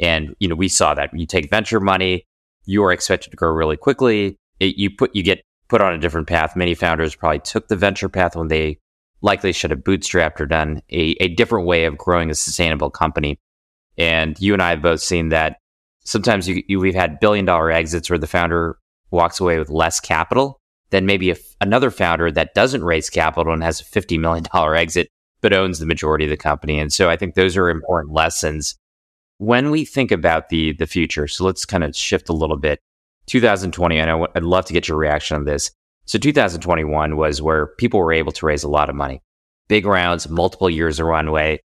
And, 0.00 0.34
you 0.40 0.48
know, 0.48 0.54
we 0.54 0.68
saw 0.68 0.94
that 0.94 1.10
you 1.12 1.26
take 1.26 1.50
venture 1.50 1.80
money, 1.80 2.26
you 2.64 2.82
are 2.84 2.92
expected 2.92 3.30
to 3.30 3.36
grow 3.36 3.50
really 3.50 3.76
quickly. 3.76 4.36
It, 4.60 4.76
you 4.76 4.90
put, 4.90 5.14
you 5.14 5.22
get 5.22 5.42
put 5.68 5.80
on 5.80 5.92
a 5.92 5.98
different 5.98 6.28
path. 6.28 6.56
Many 6.56 6.74
founders 6.74 7.14
probably 7.14 7.40
took 7.40 7.68
the 7.68 7.76
venture 7.76 8.08
path 8.08 8.36
when 8.36 8.48
they 8.48 8.78
likely 9.20 9.52
should 9.52 9.70
have 9.70 9.80
bootstrapped 9.80 10.40
or 10.40 10.46
done 10.46 10.82
a, 10.90 11.16
a 11.20 11.28
different 11.28 11.66
way 11.66 11.84
of 11.84 11.96
growing 11.96 12.30
a 12.30 12.34
sustainable 12.34 12.90
company. 12.90 13.38
And 13.98 14.38
you 14.40 14.52
and 14.52 14.62
I 14.62 14.70
have 14.70 14.82
both 14.82 15.00
seen 15.00 15.28
that 15.28 15.58
sometimes 16.04 16.48
you, 16.48 16.62
you, 16.66 16.80
we've 16.80 16.94
had 16.94 17.20
billion 17.20 17.44
dollar 17.44 17.70
exits 17.70 18.10
where 18.10 18.18
the 18.18 18.26
founder 18.26 18.78
walks 19.10 19.40
away 19.40 19.58
with 19.58 19.68
less 19.68 20.00
capital 20.00 20.60
than 20.92 21.06
maybe 21.06 21.30
a, 21.30 21.36
another 21.60 21.90
founder 21.90 22.30
that 22.30 22.54
doesn't 22.54 22.84
raise 22.84 23.10
capital 23.10 23.52
and 23.52 23.64
has 23.64 23.80
a 23.80 23.84
$50 23.84 24.20
million 24.20 24.46
exit, 24.76 25.08
but 25.40 25.52
owns 25.52 25.78
the 25.78 25.86
majority 25.86 26.24
of 26.24 26.30
the 26.30 26.36
company. 26.36 26.78
And 26.78 26.92
so 26.92 27.10
I 27.10 27.16
think 27.16 27.34
those 27.34 27.56
are 27.56 27.70
important 27.70 28.14
lessons 28.14 28.76
when 29.38 29.70
we 29.70 29.84
think 29.84 30.12
about 30.12 30.50
the, 30.50 30.74
the 30.74 30.86
future. 30.86 31.26
So 31.26 31.44
let's 31.44 31.64
kind 31.64 31.82
of 31.82 31.96
shift 31.96 32.28
a 32.28 32.34
little 32.34 32.58
bit. 32.58 32.78
2020, 33.26 34.00
I 34.00 34.04
know 34.04 34.28
I'd 34.36 34.44
love 34.44 34.66
to 34.66 34.72
get 34.72 34.86
your 34.86 34.98
reaction 34.98 35.36
on 35.36 35.44
this. 35.44 35.70
So 36.04 36.18
2021 36.18 37.16
was 37.16 37.40
where 37.40 37.68
people 37.78 37.98
were 37.98 38.12
able 38.12 38.32
to 38.32 38.46
raise 38.46 38.62
a 38.62 38.68
lot 38.68 38.90
of 38.90 38.94
money, 38.94 39.22
big 39.68 39.86
rounds, 39.86 40.28
multiple 40.28 40.68
years 40.68 41.00
of 41.00 41.06
runway. 41.06 41.60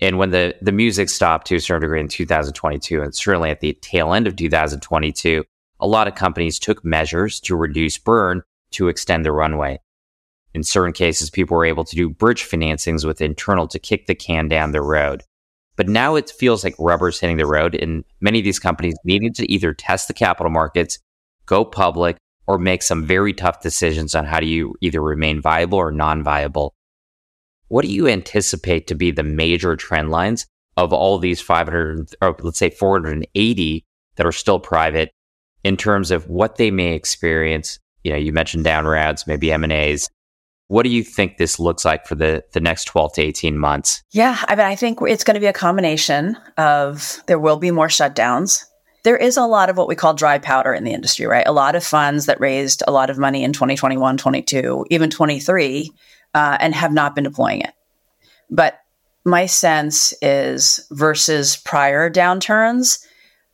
And 0.00 0.18
when 0.18 0.30
the, 0.30 0.56
the 0.62 0.72
music 0.72 1.10
stopped 1.10 1.46
to 1.48 1.56
a 1.56 1.60
certain 1.60 1.82
degree 1.82 2.00
in 2.00 2.08
2022, 2.08 3.02
and 3.02 3.14
certainly 3.14 3.50
at 3.50 3.60
the 3.60 3.74
tail 3.82 4.14
end 4.14 4.26
of 4.26 4.36
2022, 4.36 5.44
a 5.78 5.86
lot 5.86 6.08
of 6.08 6.14
companies 6.14 6.58
took 6.58 6.84
measures 6.84 7.38
to 7.40 7.56
reduce 7.56 7.98
burn 7.98 8.42
to 8.72 8.88
extend 8.88 9.24
the 9.24 9.32
runway. 9.32 9.80
In 10.54 10.62
certain 10.62 10.92
cases, 10.92 11.30
people 11.30 11.56
were 11.56 11.64
able 11.64 11.84
to 11.84 11.96
do 11.96 12.10
bridge 12.10 12.44
financings 12.44 13.06
with 13.06 13.20
internal 13.20 13.66
to 13.68 13.78
kick 13.78 14.06
the 14.06 14.14
can 14.14 14.48
down 14.48 14.72
the 14.72 14.82
road. 14.82 15.22
But 15.76 15.88
now 15.88 16.16
it 16.16 16.30
feels 16.30 16.62
like 16.62 16.74
rubber's 16.78 17.18
hitting 17.18 17.38
the 17.38 17.46
road, 17.46 17.74
and 17.74 18.04
many 18.20 18.38
of 18.38 18.44
these 18.44 18.58
companies 18.58 18.94
needing 19.04 19.32
to 19.34 19.50
either 19.50 19.72
test 19.72 20.08
the 20.08 20.14
capital 20.14 20.50
markets, 20.50 20.98
go 21.46 21.64
public, 21.64 22.18
or 22.46 22.58
make 22.58 22.82
some 22.82 23.06
very 23.06 23.32
tough 23.32 23.62
decisions 23.62 24.14
on 24.14 24.26
how 24.26 24.40
do 24.40 24.46
you 24.46 24.74
either 24.80 25.00
remain 25.00 25.40
viable 25.40 25.78
or 25.78 25.90
non 25.90 26.22
viable. 26.22 26.74
What 27.68 27.86
do 27.86 27.90
you 27.90 28.06
anticipate 28.06 28.86
to 28.88 28.94
be 28.94 29.10
the 29.10 29.22
major 29.22 29.76
trend 29.76 30.10
lines 30.10 30.46
of 30.76 30.92
all 30.92 31.18
these 31.18 31.40
500, 31.40 32.14
or 32.20 32.36
let's 32.40 32.58
say 32.58 32.68
480 32.68 33.86
that 34.16 34.26
are 34.26 34.32
still 34.32 34.60
private 34.60 35.10
in 35.64 35.76
terms 35.76 36.10
of 36.10 36.28
what 36.28 36.56
they 36.56 36.70
may 36.70 36.94
experience 36.94 37.78
you 38.04 38.12
know, 38.12 38.18
you 38.18 38.32
mentioned 38.32 38.64
down 38.64 38.86
rounds, 38.86 39.26
maybe 39.26 39.52
M 39.52 39.64
and 39.64 39.72
A's. 39.72 40.08
What 40.68 40.84
do 40.84 40.88
you 40.88 41.04
think 41.04 41.36
this 41.36 41.58
looks 41.58 41.84
like 41.84 42.06
for 42.06 42.14
the, 42.14 42.42
the 42.52 42.60
next 42.60 42.84
12 42.84 43.14
to 43.14 43.22
18 43.22 43.58
months? 43.58 44.02
Yeah, 44.12 44.42
I 44.48 44.54
mean, 44.54 44.64
I 44.64 44.74
think 44.74 45.00
it's 45.02 45.24
going 45.24 45.34
to 45.34 45.40
be 45.40 45.46
a 45.46 45.52
combination 45.52 46.36
of 46.56 47.22
there 47.26 47.38
will 47.38 47.58
be 47.58 47.70
more 47.70 47.88
shutdowns. 47.88 48.64
There 49.04 49.16
is 49.16 49.36
a 49.36 49.44
lot 49.44 49.68
of 49.68 49.76
what 49.76 49.88
we 49.88 49.96
call 49.96 50.14
dry 50.14 50.38
powder 50.38 50.72
in 50.72 50.84
the 50.84 50.92
industry, 50.92 51.26
right? 51.26 51.46
A 51.46 51.52
lot 51.52 51.74
of 51.74 51.84
funds 51.84 52.26
that 52.26 52.40
raised 52.40 52.82
a 52.86 52.92
lot 52.92 53.10
of 53.10 53.18
money 53.18 53.44
in 53.44 53.52
2021, 53.52 54.16
22, 54.16 54.86
even 54.90 55.10
23, 55.10 55.92
uh, 56.34 56.56
and 56.60 56.74
have 56.74 56.92
not 56.92 57.14
been 57.14 57.24
deploying 57.24 57.60
it. 57.60 57.72
But 58.48 58.78
my 59.24 59.46
sense 59.46 60.14
is 60.22 60.86
versus 60.90 61.56
prior 61.56 62.08
downturns, 62.10 63.04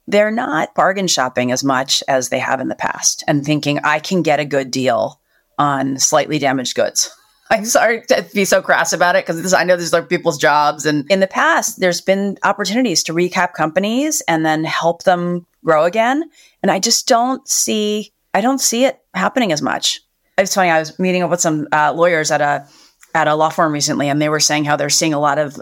they're 0.09 0.31
not 0.31 0.75
bargain 0.75 1.07
shopping 1.07 1.53
as 1.53 1.63
much 1.63 2.03
as 2.09 2.31
they 2.31 2.39
have 2.39 2.61
in 2.61 2.69
the 2.69 2.75
past 2.75 3.23
and 3.29 3.45
thinking 3.45 3.79
I 3.85 3.99
can 3.99 4.23
get 4.23 4.41
a 4.41 4.45
good 4.45 4.71
deal 4.71 5.21
on 5.59 5.99
slightly 5.99 6.39
damaged 6.39 6.75
goods. 6.75 7.15
I'm 7.51 7.65
sorry 7.65 8.03
to 8.09 8.27
be 8.35 8.45
so 8.45 8.61
crass 8.61 8.93
about 8.93 9.17
it 9.17 9.27
because 9.27 9.55
I 9.55 9.65
know 9.65 9.77
these 9.77 9.95
are 9.95 10.03
people's 10.03 10.39
jobs. 10.39 10.85
And 10.85 11.11
in 11.11 11.21
the 11.21 11.27
past, 11.27 11.81
there's 11.81 12.01
been 12.01 12.39
opportunities 12.43 13.03
to 13.05 13.13
recap 13.13 13.53
companies 13.53 14.23
and 14.29 14.45
then 14.45 14.65
help 14.65 15.05
them 15.05 15.47
grow 15.65 15.85
again. 15.85 16.25
And 16.63 16.71
I 16.71 16.79
just 16.79 17.07
don't 17.07 17.47
see, 17.49 18.13
I 18.35 18.41
don't 18.41 18.61
see 18.61 18.85
it 18.85 19.01
happening 19.15 19.53
as 19.53 19.63
much. 19.63 20.01
It's 20.37 20.55
funny. 20.55 20.71
I 20.71 20.79
was 20.79 20.99
meeting 20.99 21.23
up 21.23 21.31
with 21.31 21.41
some 21.41 21.69
uh, 21.73 21.93
lawyers 21.93 22.31
at 22.31 22.41
a 22.41 22.67
at 23.15 23.27
a 23.27 23.35
law 23.35 23.49
firm 23.49 23.73
recently, 23.73 24.09
and 24.09 24.21
they 24.23 24.29
were 24.29 24.41
saying 24.41 24.65
how 24.65 24.77
they're 24.77 24.91
seeing 24.91 25.15
a 25.15 25.19
lot 25.19 25.39
of 25.39 25.59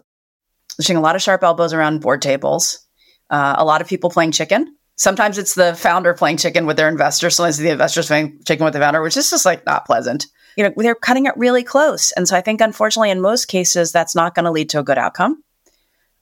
seeing 0.80 0.96
a 0.96 1.00
lot 1.00 1.16
of 1.16 1.22
sharp 1.22 1.42
elbows 1.42 1.72
around 1.72 2.00
board 2.00 2.20
tables, 2.20 2.85
uh, 3.30 3.56
a 3.58 3.64
lot 3.64 3.80
of 3.80 3.88
people 3.88 4.10
playing 4.10 4.32
chicken. 4.32 4.76
Sometimes 4.96 5.36
it's 5.36 5.54
the 5.54 5.74
founder 5.74 6.14
playing 6.14 6.38
chicken 6.38 6.64
with 6.64 6.76
their 6.76 6.88
investors. 6.88 7.36
Sometimes 7.36 7.58
the 7.58 7.68
investors 7.68 8.06
playing 8.06 8.40
chicken 8.46 8.64
with 8.64 8.72
the 8.72 8.80
founder, 8.80 9.02
which 9.02 9.16
is 9.16 9.28
just 9.28 9.44
like 9.44 9.66
not 9.66 9.84
pleasant. 9.84 10.26
You 10.56 10.64
know, 10.64 10.72
they're 10.76 10.94
cutting 10.94 11.26
it 11.26 11.36
really 11.36 11.62
close. 11.62 12.12
And 12.12 12.26
so 12.26 12.34
I 12.34 12.40
think, 12.40 12.62
unfortunately, 12.62 13.10
in 13.10 13.20
most 13.20 13.46
cases, 13.46 13.92
that's 13.92 14.14
not 14.14 14.34
going 14.34 14.44
to 14.44 14.50
lead 14.50 14.70
to 14.70 14.78
a 14.78 14.82
good 14.82 14.96
outcome. 14.96 15.42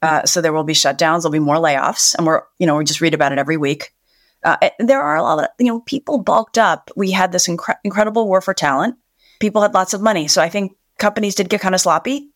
Uh, 0.03 0.25
so 0.27 0.41
there 0.41 0.53
will 0.53 0.65
be 0.65 0.75
shutdowns, 0.75 1.23
there'll 1.23 1.31
be 1.31 1.39
more 1.39 1.57
layoffs, 1.57 2.15
and 2.15 2.27
we're, 2.27 2.43
you 2.59 2.67
know, 2.67 2.77
we 2.77 2.85
just 2.85 3.01
read 3.01 3.15
about 3.15 3.33
it 3.33 3.39
every 3.39 3.57
week. 3.57 3.95
Uh, 4.43 4.57
there 4.79 5.01
are 5.01 5.17
a 5.17 5.23
lot 5.23 5.43
of, 5.43 5.49
you 5.59 5.67
know, 5.67 5.81
people 5.81 6.19
bulked 6.19 6.59
up. 6.59 6.91
We 6.95 7.11
had 7.11 7.33
this 7.33 7.49
incre- 7.49 7.79
incredible 7.85 8.27
war 8.27 8.43
for 8.43 8.53
talent. 8.53 8.97
People 9.41 9.63
had 9.63 9.73
lots 9.73 9.95
of 9.95 10.03
money. 10.03 10.29
So 10.29 10.43
I 10.43 10.51
think 10.51 10.77
companies 10.99 11.37
did 11.37 11.49
get 11.49 11.63
kind 11.63 11.75
of 11.75 11.81
sloppy 11.81 12.29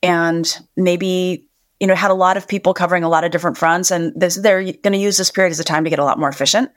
and 0.00 0.48
maybe 0.76 1.47
you 1.80 1.86
know 1.86 1.94
had 1.94 2.10
a 2.10 2.14
lot 2.14 2.36
of 2.36 2.48
people 2.48 2.74
covering 2.74 3.04
a 3.04 3.08
lot 3.08 3.24
of 3.24 3.30
different 3.30 3.56
fronts 3.56 3.90
and 3.90 4.12
this, 4.18 4.36
they're 4.36 4.62
going 4.62 4.92
to 4.92 4.98
use 4.98 5.16
this 5.16 5.30
period 5.30 5.50
as 5.50 5.60
a 5.60 5.64
time 5.64 5.84
to 5.84 5.90
get 5.90 5.98
a 5.98 6.04
lot 6.04 6.18
more 6.18 6.28
efficient 6.28 6.70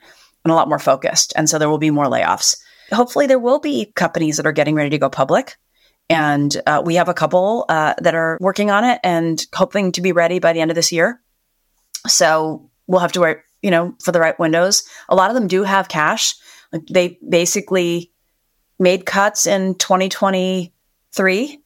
and 0.43 0.51
a 0.51 0.55
lot 0.55 0.69
more 0.69 0.79
focused 0.79 1.33
and 1.35 1.49
so 1.49 1.57
there 1.57 1.69
will 1.69 1.77
be 1.77 1.91
more 1.91 2.05
layoffs. 2.05 2.57
Hopefully 2.91 3.27
there 3.27 3.39
will 3.39 3.59
be 3.59 3.91
companies 3.95 4.37
that 4.37 4.45
are 4.45 4.51
getting 4.51 4.75
ready 4.75 4.89
to 4.89 4.97
go 4.97 5.09
public 5.09 5.57
and 6.09 6.61
uh, 6.67 6.81
we 6.83 6.95
have 6.95 7.07
a 7.07 7.13
couple 7.13 7.65
uh, 7.69 7.93
that 7.99 8.15
are 8.15 8.37
working 8.41 8.69
on 8.69 8.83
it 8.83 8.99
and 9.03 9.45
hoping 9.53 9.93
to 9.93 10.01
be 10.01 10.11
ready 10.11 10.39
by 10.39 10.51
the 10.51 10.59
end 10.59 10.69
of 10.69 10.75
this 10.75 10.91
year. 10.91 11.21
So 12.07 12.69
we'll 12.87 12.99
have 12.99 13.13
to 13.13 13.21
wait 13.21 13.37
you 13.61 13.71
know 13.71 13.95
for 14.03 14.11
the 14.11 14.19
right 14.19 14.37
windows. 14.39 14.83
A 15.09 15.15
lot 15.15 15.29
of 15.29 15.35
them 15.35 15.47
do 15.47 15.63
have 15.63 15.87
cash. 15.87 16.35
Like 16.71 16.87
they 16.89 17.19
basically 17.27 18.11
made 18.79 19.05
cuts 19.05 19.45
in 19.45 19.75
2023 19.75 21.60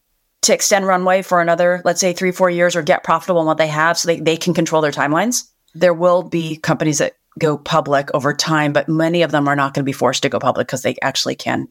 to 0.46 0.54
extend 0.54 0.88
runway 0.88 1.22
for 1.22 1.42
another, 1.42 1.82
let's 1.86 2.00
say 2.00 2.14
three, 2.14 2.32
four 2.32 2.50
years 2.50 2.76
or 2.76 2.82
get 2.82 3.04
profitable 3.04 3.42
in 3.42 3.48
what 3.48 3.58
they 3.58 3.68
have 3.68 3.98
so 3.98 4.08
they, 4.08 4.20
they 4.20 4.38
can 4.38 4.54
control 4.54 4.82
their 4.82 4.92
timelines. 4.92 5.50
There 5.74 5.94
will 5.94 6.24
be 6.24 6.58
companies 6.58 7.00
that 7.00 7.14
go 7.40 7.58
public 7.58 8.10
over 8.14 8.34
time, 8.34 8.72
but 8.72 8.88
many 8.88 9.22
of 9.24 9.32
them 9.32 9.48
are 9.48 9.56
not 9.56 9.74
going 9.74 9.84
to 9.84 9.90
be 9.90 9.92
forced 9.92 10.24
to 10.24 10.30
go 10.30 10.40
public 10.40 10.68
because 10.68 10.84
they 10.84 10.96
actually 11.02 11.36
can 11.36 11.68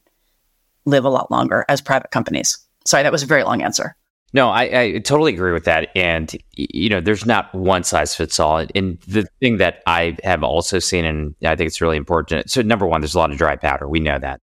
live 0.84 1.04
a 1.04 1.10
lot 1.10 1.30
longer 1.30 1.64
as 1.68 1.80
private 1.80 2.10
companies. 2.10 2.58
Sorry, 2.84 3.02
that 3.02 3.12
was 3.12 3.22
a 3.22 3.26
very 3.26 3.44
long 3.44 3.62
answer. 3.62 3.96
No, 4.34 4.50
I, 4.50 4.62
I, 4.62 4.98
totally 4.98 5.32
agree 5.32 5.52
with 5.52 5.64
that. 5.64 5.90
And, 5.94 6.36
you 6.56 6.88
know, 6.88 7.00
there's 7.00 7.24
not 7.24 7.54
one 7.54 7.84
size 7.84 8.16
fits 8.16 8.40
all. 8.40 8.66
And 8.74 8.98
the 9.06 9.28
thing 9.40 9.58
that 9.58 9.80
I 9.86 10.16
have 10.24 10.42
also 10.42 10.80
seen, 10.80 11.04
and 11.04 11.36
I 11.44 11.54
think 11.54 11.68
it's 11.68 11.80
really 11.80 11.96
important. 11.96 12.50
So, 12.50 12.60
number 12.60 12.84
one, 12.84 13.00
there's 13.00 13.14
a 13.14 13.18
lot 13.18 13.30
of 13.30 13.38
dry 13.38 13.54
powder. 13.54 13.88
We 13.88 14.00
know 14.00 14.18
that 14.18 14.40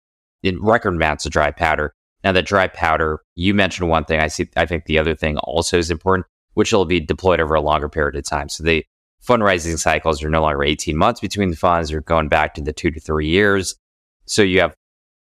in 0.44 0.62
record 0.62 0.96
amounts 0.96 1.26
of 1.26 1.32
dry 1.32 1.52
powder. 1.52 1.94
Now, 2.28 2.34
the 2.34 2.42
dry 2.42 2.68
powder, 2.68 3.22
you 3.36 3.54
mentioned 3.54 3.88
one 3.88 4.04
thing. 4.04 4.20
I 4.20 4.28
see. 4.28 4.50
I 4.58 4.66
think 4.66 4.84
the 4.84 5.00
other 5.00 5.16
thing 5.16 5.38
also 5.38 5.78
is 5.78 5.90
important, 5.90 6.28
which 6.56 6.74
will 6.74 6.84
be 6.84 7.00
deployed 7.00 7.40
over 7.40 7.56
a 7.56 7.62
longer 7.62 7.88
period 7.88 8.18
of 8.18 8.26
time. 8.26 8.50
So 8.50 8.66
the 8.66 8.86
fundraising 9.26 9.80
cycles 9.80 10.22
are 10.22 10.30
no 10.30 10.42
longer 10.42 10.62
18 10.62 10.98
months 10.98 11.22
between 11.22 11.52
the 11.52 11.56
funds; 11.56 11.90
they're 11.90 12.02
going 12.02 12.28
back 12.28 12.54
to 12.56 12.62
the 12.62 12.74
two 12.74 12.92
to 12.92 13.00
three 13.00 13.28
years. 13.30 13.76
So 14.26 14.42
you 14.42 14.60
have 14.60 14.76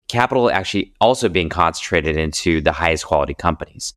capital 0.06 0.48
actually 0.48 0.94
also 1.00 1.28
being 1.28 1.48
concentrated 1.48 2.16
into 2.16 2.60
the 2.60 2.70
highest 2.70 3.04
quality 3.04 3.34
companies. 3.34 3.92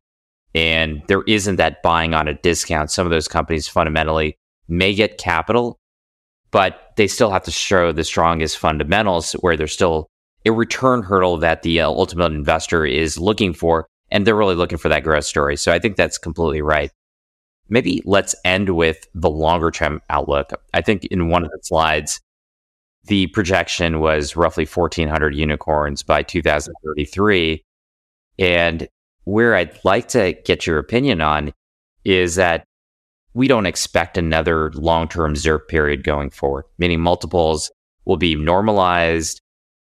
And 0.52 1.00
there 1.06 1.22
isn't 1.28 1.56
that 1.56 1.84
buying 1.84 2.12
on 2.12 2.26
a 2.26 2.34
discount. 2.34 2.90
Some 2.90 3.06
of 3.06 3.12
those 3.12 3.28
companies 3.28 3.68
fundamentally 3.68 4.36
may 4.66 4.94
get 4.94 5.16
capital, 5.16 5.78
but 6.50 6.90
they 6.96 7.06
still 7.06 7.30
have 7.30 7.44
to 7.44 7.52
show 7.52 7.92
the 7.92 8.02
strongest 8.02 8.58
fundamentals 8.58 9.34
where 9.34 9.56
they're 9.56 9.68
still 9.68 10.08
a 10.46 10.52
return 10.52 11.02
hurdle 11.02 11.36
that 11.38 11.62
the 11.62 11.80
uh, 11.80 11.88
ultimate 11.88 12.32
investor 12.32 12.86
is 12.86 13.18
looking 13.18 13.52
for. 13.52 13.86
And 14.10 14.24
they're 14.24 14.36
really 14.36 14.54
looking 14.54 14.78
for 14.78 14.88
that 14.88 15.02
growth 15.02 15.24
story. 15.24 15.56
So 15.56 15.72
I 15.72 15.80
think 15.80 15.96
that's 15.96 16.16
completely 16.16 16.62
right. 16.62 16.92
Maybe 17.68 18.00
let's 18.04 18.36
end 18.44 18.70
with 18.76 19.08
the 19.14 19.28
longer 19.28 19.72
term 19.72 20.00
outlook. 20.08 20.52
I 20.72 20.80
think 20.80 21.04
in 21.06 21.28
one 21.28 21.44
of 21.44 21.50
the 21.50 21.58
slides, 21.62 22.20
the 23.06 23.26
projection 23.28 23.98
was 23.98 24.36
roughly 24.36 24.64
1,400 24.64 25.34
unicorns 25.34 26.04
by 26.04 26.22
2033. 26.22 27.64
And 28.38 28.88
where 29.24 29.56
I'd 29.56 29.84
like 29.84 30.06
to 30.08 30.34
get 30.44 30.66
your 30.66 30.78
opinion 30.78 31.20
on 31.20 31.52
is 32.04 32.36
that 32.36 32.64
we 33.34 33.48
don't 33.48 33.66
expect 33.66 34.16
another 34.16 34.70
long 34.74 35.08
term 35.08 35.34
ZIRP 35.34 35.66
period 35.66 36.04
going 36.04 36.30
forward, 36.30 36.64
meaning 36.78 37.00
multiples 37.00 37.72
will 38.04 38.16
be 38.16 38.36
normalized 38.36 39.40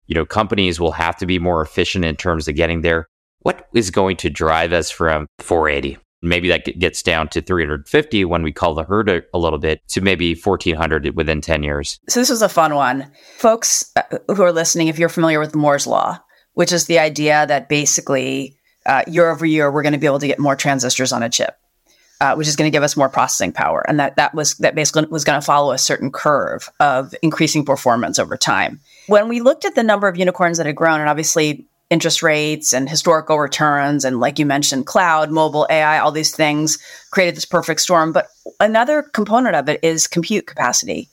you 0.09 0.15
know, 0.15 0.25
companies 0.25 0.79
will 0.79 0.91
have 0.91 1.15
to 1.17 1.27
be 1.27 1.37
more 1.37 1.61
efficient 1.61 2.03
in 2.03 2.15
terms 2.15 2.47
of 2.47 2.55
getting 2.55 2.81
there. 2.81 3.07
What 3.41 3.67
is 3.75 3.91
going 3.91 4.17
to 4.17 4.29
drive 4.29 4.73
us 4.73 4.89
from 4.89 5.27
480? 5.37 5.99
Maybe 6.21 6.49
that 6.49 6.65
gets 6.79 7.03
down 7.03 7.29
to 7.29 7.41
350 7.41 8.25
when 8.25 8.41
we 8.41 8.51
call 8.51 8.73
the 8.73 8.83
herd 8.83 9.07
a, 9.07 9.21
a 9.33 9.37
little 9.37 9.59
bit 9.59 9.87
to 9.89 10.01
maybe 10.01 10.33
1400 10.33 11.15
within 11.15 11.41
10 11.41 11.63
years. 11.63 11.99
So 12.09 12.19
this 12.19 12.29
was 12.29 12.41
a 12.41 12.49
fun 12.49 12.73
one. 12.73 13.09
Folks 13.37 13.91
uh, 13.95 14.17
who 14.27 14.41
are 14.41 14.51
listening, 14.51 14.87
if 14.87 14.97
you're 14.97 15.09
familiar 15.09 15.39
with 15.39 15.55
Moore's 15.55 15.87
Law, 15.87 16.19
which 16.53 16.73
is 16.73 16.87
the 16.87 16.99
idea 16.99 17.45
that 17.45 17.69
basically 17.69 18.57
uh, 18.87 19.03
year 19.07 19.29
over 19.29 19.45
year, 19.45 19.71
we're 19.71 19.83
going 19.83 19.93
to 19.93 19.99
be 19.99 20.07
able 20.07 20.19
to 20.19 20.27
get 20.27 20.39
more 20.39 20.55
transistors 20.55 21.13
on 21.13 21.21
a 21.21 21.29
chip. 21.29 21.55
Uh, 22.21 22.35
which 22.35 22.49
is 22.49 22.57
going 22.57 22.69
to 22.69 22.75
give 22.75 22.83
us 22.83 22.97
more 22.97 23.07
processing 23.07 23.53
power, 23.53 23.81
and 23.87 23.97
that 23.97 24.17
that 24.17 24.33
was 24.33 24.55
that 24.55 24.75
basically 24.75 25.05
was 25.05 25.23
going 25.23 25.39
to 25.39 25.45
follow 25.45 25.71
a 25.71 25.77
certain 25.77 26.11
curve 26.11 26.69
of 26.81 27.15
increasing 27.21 27.63
performance 27.63 28.19
over 28.19 28.35
time. 28.35 28.81
When 29.07 29.29
we 29.29 29.39
looked 29.39 29.63
at 29.63 29.75
the 29.75 29.83
number 29.83 30.05
of 30.09 30.17
unicorns 30.17 30.57
that 30.57 30.67
had 30.67 30.75
grown, 30.75 30.99
and 30.99 31.09
obviously 31.09 31.65
interest 31.89 32.21
rates 32.21 32.73
and 32.73 32.89
historical 32.89 33.39
returns, 33.39 34.05
and 34.05 34.19
like 34.19 34.37
you 34.37 34.45
mentioned, 34.45 34.85
cloud, 34.85 35.31
mobile, 35.31 35.65
AI, 35.69 35.99
all 35.99 36.11
these 36.11 36.35
things 36.35 36.77
created 37.11 37.35
this 37.35 37.45
perfect 37.45 37.81
storm. 37.81 38.11
But 38.11 38.27
another 38.59 39.01
component 39.01 39.55
of 39.55 39.69
it 39.69 39.79
is 39.83 40.05
compute 40.05 40.45
capacity 40.45 41.09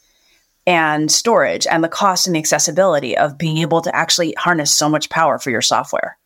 and 0.67 1.11
storage 1.11 1.67
and 1.67 1.83
the 1.83 1.89
cost 1.89 2.27
and 2.27 2.35
the 2.35 2.41
accessibility 2.41 3.17
of 3.17 3.39
being 3.39 3.59
able 3.59 3.81
to 3.81 3.95
actually 3.95 4.35
harness 4.37 4.75
so 4.75 4.89
much 4.89 5.09
power 5.09 5.39
for 5.39 5.51
your 5.51 5.63
software. 5.63 6.19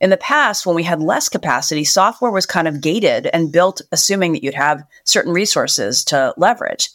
In 0.00 0.10
the 0.10 0.16
past, 0.16 0.66
when 0.66 0.76
we 0.76 0.82
had 0.82 1.00
less 1.00 1.28
capacity, 1.28 1.84
software 1.84 2.30
was 2.30 2.44
kind 2.44 2.68
of 2.68 2.80
gated 2.80 3.28
and 3.32 3.52
built 3.52 3.80
assuming 3.92 4.32
that 4.32 4.44
you'd 4.44 4.54
have 4.54 4.84
certain 5.04 5.32
resources 5.32 6.04
to 6.04 6.34
leverage. 6.36 6.90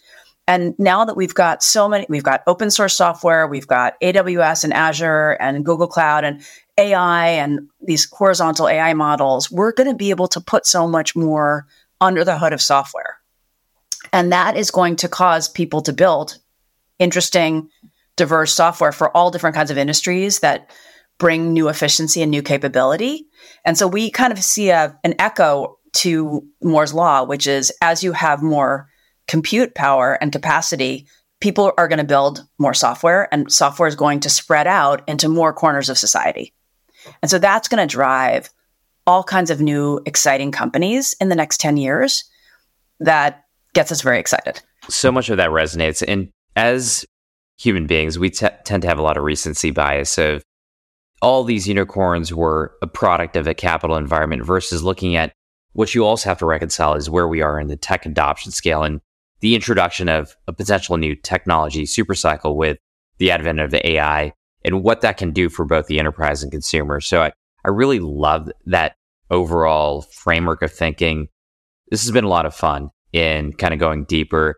And 0.47 0.75
now 0.77 1.05
that 1.05 1.17
we've 1.17 1.33
got 1.33 1.63
so 1.63 1.87
many, 1.87 2.05
we've 2.09 2.23
got 2.23 2.43
open 2.45 2.69
source 2.69 2.95
software, 2.95 3.47
we've 3.47 3.67
got 3.67 3.99
AWS 4.01 4.63
and 4.63 4.73
Azure 4.73 5.31
and 5.39 5.65
Google 5.65 5.87
Cloud 5.87 6.23
and 6.23 6.41
AI 6.77 7.27
and 7.27 7.69
these 7.81 8.09
horizontal 8.11 8.67
AI 8.67 8.93
models, 8.93 9.51
we're 9.51 9.71
going 9.71 9.89
to 9.89 9.95
be 9.95 10.09
able 10.09 10.27
to 10.27 10.41
put 10.41 10.65
so 10.65 10.87
much 10.87 11.15
more 11.15 11.67
under 11.99 12.23
the 12.23 12.37
hood 12.37 12.53
of 12.53 12.61
software. 12.61 13.19
And 14.11 14.31
that 14.31 14.57
is 14.57 14.71
going 14.71 14.95
to 14.97 15.07
cause 15.07 15.47
people 15.47 15.81
to 15.83 15.93
build 15.93 16.37
interesting, 16.99 17.69
diverse 18.15 18.53
software 18.53 18.91
for 18.91 19.15
all 19.15 19.31
different 19.31 19.55
kinds 19.55 19.71
of 19.71 19.77
industries 19.77 20.39
that 20.39 20.69
bring 21.21 21.53
new 21.53 21.69
efficiency 21.69 22.23
and 22.23 22.31
new 22.31 22.41
capability. 22.41 23.27
And 23.63 23.77
so 23.77 23.87
we 23.87 24.09
kind 24.09 24.33
of 24.33 24.39
see 24.43 24.71
a, 24.71 24.97
an 25.03 25.13
echo 25.19 25.77
to 25.97 26.43
Moore's 26.63 26.95
Law, 26.95 27.23
which 27.23 27.45
is 27.45 27.71
as 27.79 28.03
you 28.03 28.11
have 28.13 28.41
more 28.41 28.89
compute 29.27 29.75
power 29.75 30.17
and 30.19 30.31
capacity, 30.31 31.05
people 31.39 31.73
are 31.77 31.87
going 31.87 31.99
to 31.99 32.03
build 32.03 32.43
more 32.57 32.73
software 32.73 33.31
and 33.31 33.51
software 33.51 33.87
is 33.87 33.93
going 33.93 34.21
to 34.21 34.31
spread 34.31 34.65
out 34.65 35.07
into 35.07 35.29
more 35.29 35.53
corners 35.53 35.89
of 35.89 35.97
society. 35.99 36.55
And 37.21 37.29
so 37.29 37.37
that's 37.37 37.67
going 37.67 37.87
to 37.87 37.95
drive 37.95 38.49
all 39.05 39.23
kinds 39.23 39.51
of 39.51 39.61
new 39.61 40.01
exciting 40.07 40.51
companies 40.51 41.15
in 41.21 41.29
the 41.29 41.35
next 41.35 41.61
10 41.61 41.77
years 41.77 42.23
that 42.99 43.43
gets 43.75 43.91
us 43.91 44.01
very 44.01 44.17
excited. 44.17 44.59
So 44.89 45.11
much 45.11 45.29
of 45.29 45.37
that 45.37 45.51
resonates. 45.51 46.03
And 46.07 46.29
as 46.55 47.05
human 47.59 47.85
beings, 47.85 48.17
we 48.17 48.31
t- 48.31 48.47
tend 48.63 48.81
to 48.81 48.87
have 48.87 48.97
a 48.97 49.03
lot 49.03 49.17
of 49.17 49.23
recency 49.23 49.69
bias 49.69 50.17
of 50.17 50.41
all 51.21 51.43
these 51.43 51.67
unicorns 51.67 52.33
were 52.33 52.73
a 52.81 52.87
product 52.87 53.35
of 53.35 53.47
a 53.47 53.53
capital 53.53 53.95
environment 53.95 54.43
versus 54.43 54.83
looking 54.83 55.15
at 55.15 55.33
what 55.73 55.93
you 55.95 56.05
also 56.05 56.29
have 56.29 56.39
to 56.39 56.45
reconcile 56.45 56.95
is 56.95 57.09
where 57.09 57.27
we 57.27 57.41
are 57.41 57.59
in 57.59 57.67
the 57.67 57.77
tech 57.77 58.05
adoption 58.05 58.51
scale. 58.51 58.83
And 58.83 58.99
the 59.39 59.55
introduction 59.55 60.09
of 60.09 60.35
a 60.47 60.53
potential 60.53 60.97
new 60.97 61.15
technology 61.15 61.83
supercycle 61.83 62.55
with 62.55 62.77
the 63.17 63.31
advent 63.31 63.59
of 63.59 63.71
the 63.71 63.87
AI 63.91 64.33
and 64.63 64.83
what 64.83 65.01
that 65.01 65.17
can 65.17 65.31
do 65.31 65.49
for 65.49 65.65
both 65.65 65.87
the 65.87 65.99
enterprise 65.99 66.43
and 66.43 66.51
consumer. 66.51 66.99
So 66.99 67.21
I, 67.21 67.31
I 67.65 67.69
really 67.69 67.99
love 67.99 68.49
that 68.65 68.95
overall 69.29 70.01
framework 70.01 70.61
of 70.61 70.71
thinking. 70.71 71.27
This 71.89 72.03
has 72.03 72.11
been 72.11 72.23
a 72.23 72.29
lot 72.29 72.45
of 72.45 72.55
fun 72.55 72.89
in 73.13 73.53
kind 73.53 73.73
of 73.73 73.79
going 73.79 74.05
deeper. 74.05 74.57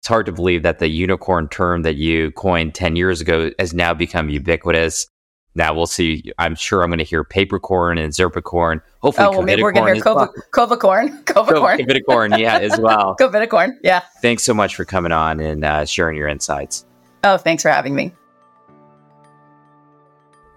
It's 0.00 0.08
hard 0.08 0.26
to 0.26 0.32
believe 0.32 0.62
that 0.62 0.78
the 0.78 0.88
unicorn 0.88 1.48
term 1.48 1.82
that 1.82 1.96
you 1.96 2.30
coined 2.32 2.74
10 2.74 2.96
years 2.96 3.20
ago 3.20 3.50
has 3.58 3.74
now 3.74 3.94
become 3.94 4.28
ubiquitous. 4.28 5.06
Now 5.54 5.74
we'll 5.74 5.86
see. 5.86 6.32
I'm 6.38 6.54
sure 6.54 6.82
I'm 6.82 6.90
going 6.90 6.98
to 6.98 7.04
hear 7.04 7.24
papercorn 7.24 7.98
and 7.98 8.12
zirpicorn. 8.12 8.82
Hopefully, 9.00 9.26
oh, 9.26 9.30
well, 9.30 9.42
maybe 9.42 9.62
we're 9.62 9.72
going 9.72 9.86
to 9.86 9.94
hear 9.94 10.02
Cova, 10.02 10.14
well. 10.16 10.34
Covacorn, 10.52 12.38
yeah, 12.38 12.58
as 12.58 12.78
well. 12.78 13.16
Covacorn, 13.20 13.76
yeah. 13.82 14.02
Thanks 14.22 14.44
so 14.44 14.54
much 14.54 14.76
for 14.76 14.84
coming 14.84 15.12
on 15.12 15.40
and 15.40 15.64
uh, 15.64 15.84
sharing 15.84 16.16
your 16.16 16.28
insights. 16.28 16.86
Oh, 17.24 17.36
thanks 17.36 17.62
for 17.62 17.68
having 17.68 17.94
me. 17.94 18.12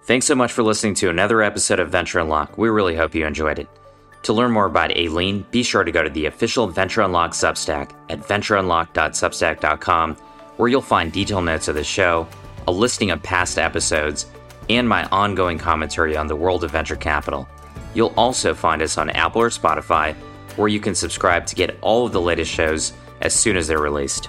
Thanks 0.04 0.26
so 0.26 0.34
much 0.34 0.52
for 0.52 0.62
listening 0.62 0.94
to 0.96 1.08
another 1.08 1.42
episode 1.42 1.80
of 1.80 1.90
Venture 1.90 2.20
Unlock. 2.20 2.58
We 2.58 2.68
really 2.68 2.94
hope 2.94 3.14
you 3.14 3.26
enjoyed 3.26 3.58
it. 3.58 3.68
To 4.24 4.32
learn 4.32 4.52
more 4.52 4.66
about 4.66 4.96
Aileen, 4.96 5.44
be 5.50 5.62
sure 5.62 5.82
to 5.84 5.92
go 5.92 6.02
to 6.02 6.10
the 6.10 6.26
official 6.26 6.66
Venture 6.66 7.02
Unlock 7.02 7.32
Substack 7.32 7.92
at 8.10 8.20
ventureunlock.substack.com, 8.20 10.14
where 10.56 10.68
you'll 10.68 10.80
find 10.82 11.12
detailed 11.12 11.44
notes 11.44 11.68
of 11.68 11.74
the 11.74 11.84
show, 11.84 12.26
a 12.66 12.72
listing 12.72 13.10
of 13.10 13.22
past 13.22 13.58
episodes, 13.58 14.26
and 14.68 14.88
my 14.88 15.04
ongoing 15.06 15.58
commentary 15.58 16.16
on 16.16 16.26
the 16.26 16.36
world 16.36 16.64
of 16.64 16.70
venture 16.70 16.96
capital. 16.96 17.48
You'll 17.94 18.14
also 18.16 18.54
find 18.54 18.82
us 18.82 18.98
on 18.98 19.10
Apple 19.10 19.42
or 19.42 19.50
Spotify, 19.50 20.14
where 20.56 20.68
you 20.68 20.80
can 20.80 20.94
subscribe 20.94 21.46
to 21.46 21.54
get 21.54 21.78
all 21.80 22.06
of 22.06 22.12
the 22.12 22.20
latest 22.20 22.50
shows 22.50 22.92
as 23.20 23.34
soon 23.34 23.56
as 23.56 23.66
they're 23.66 23.78
released. 23.78 24.28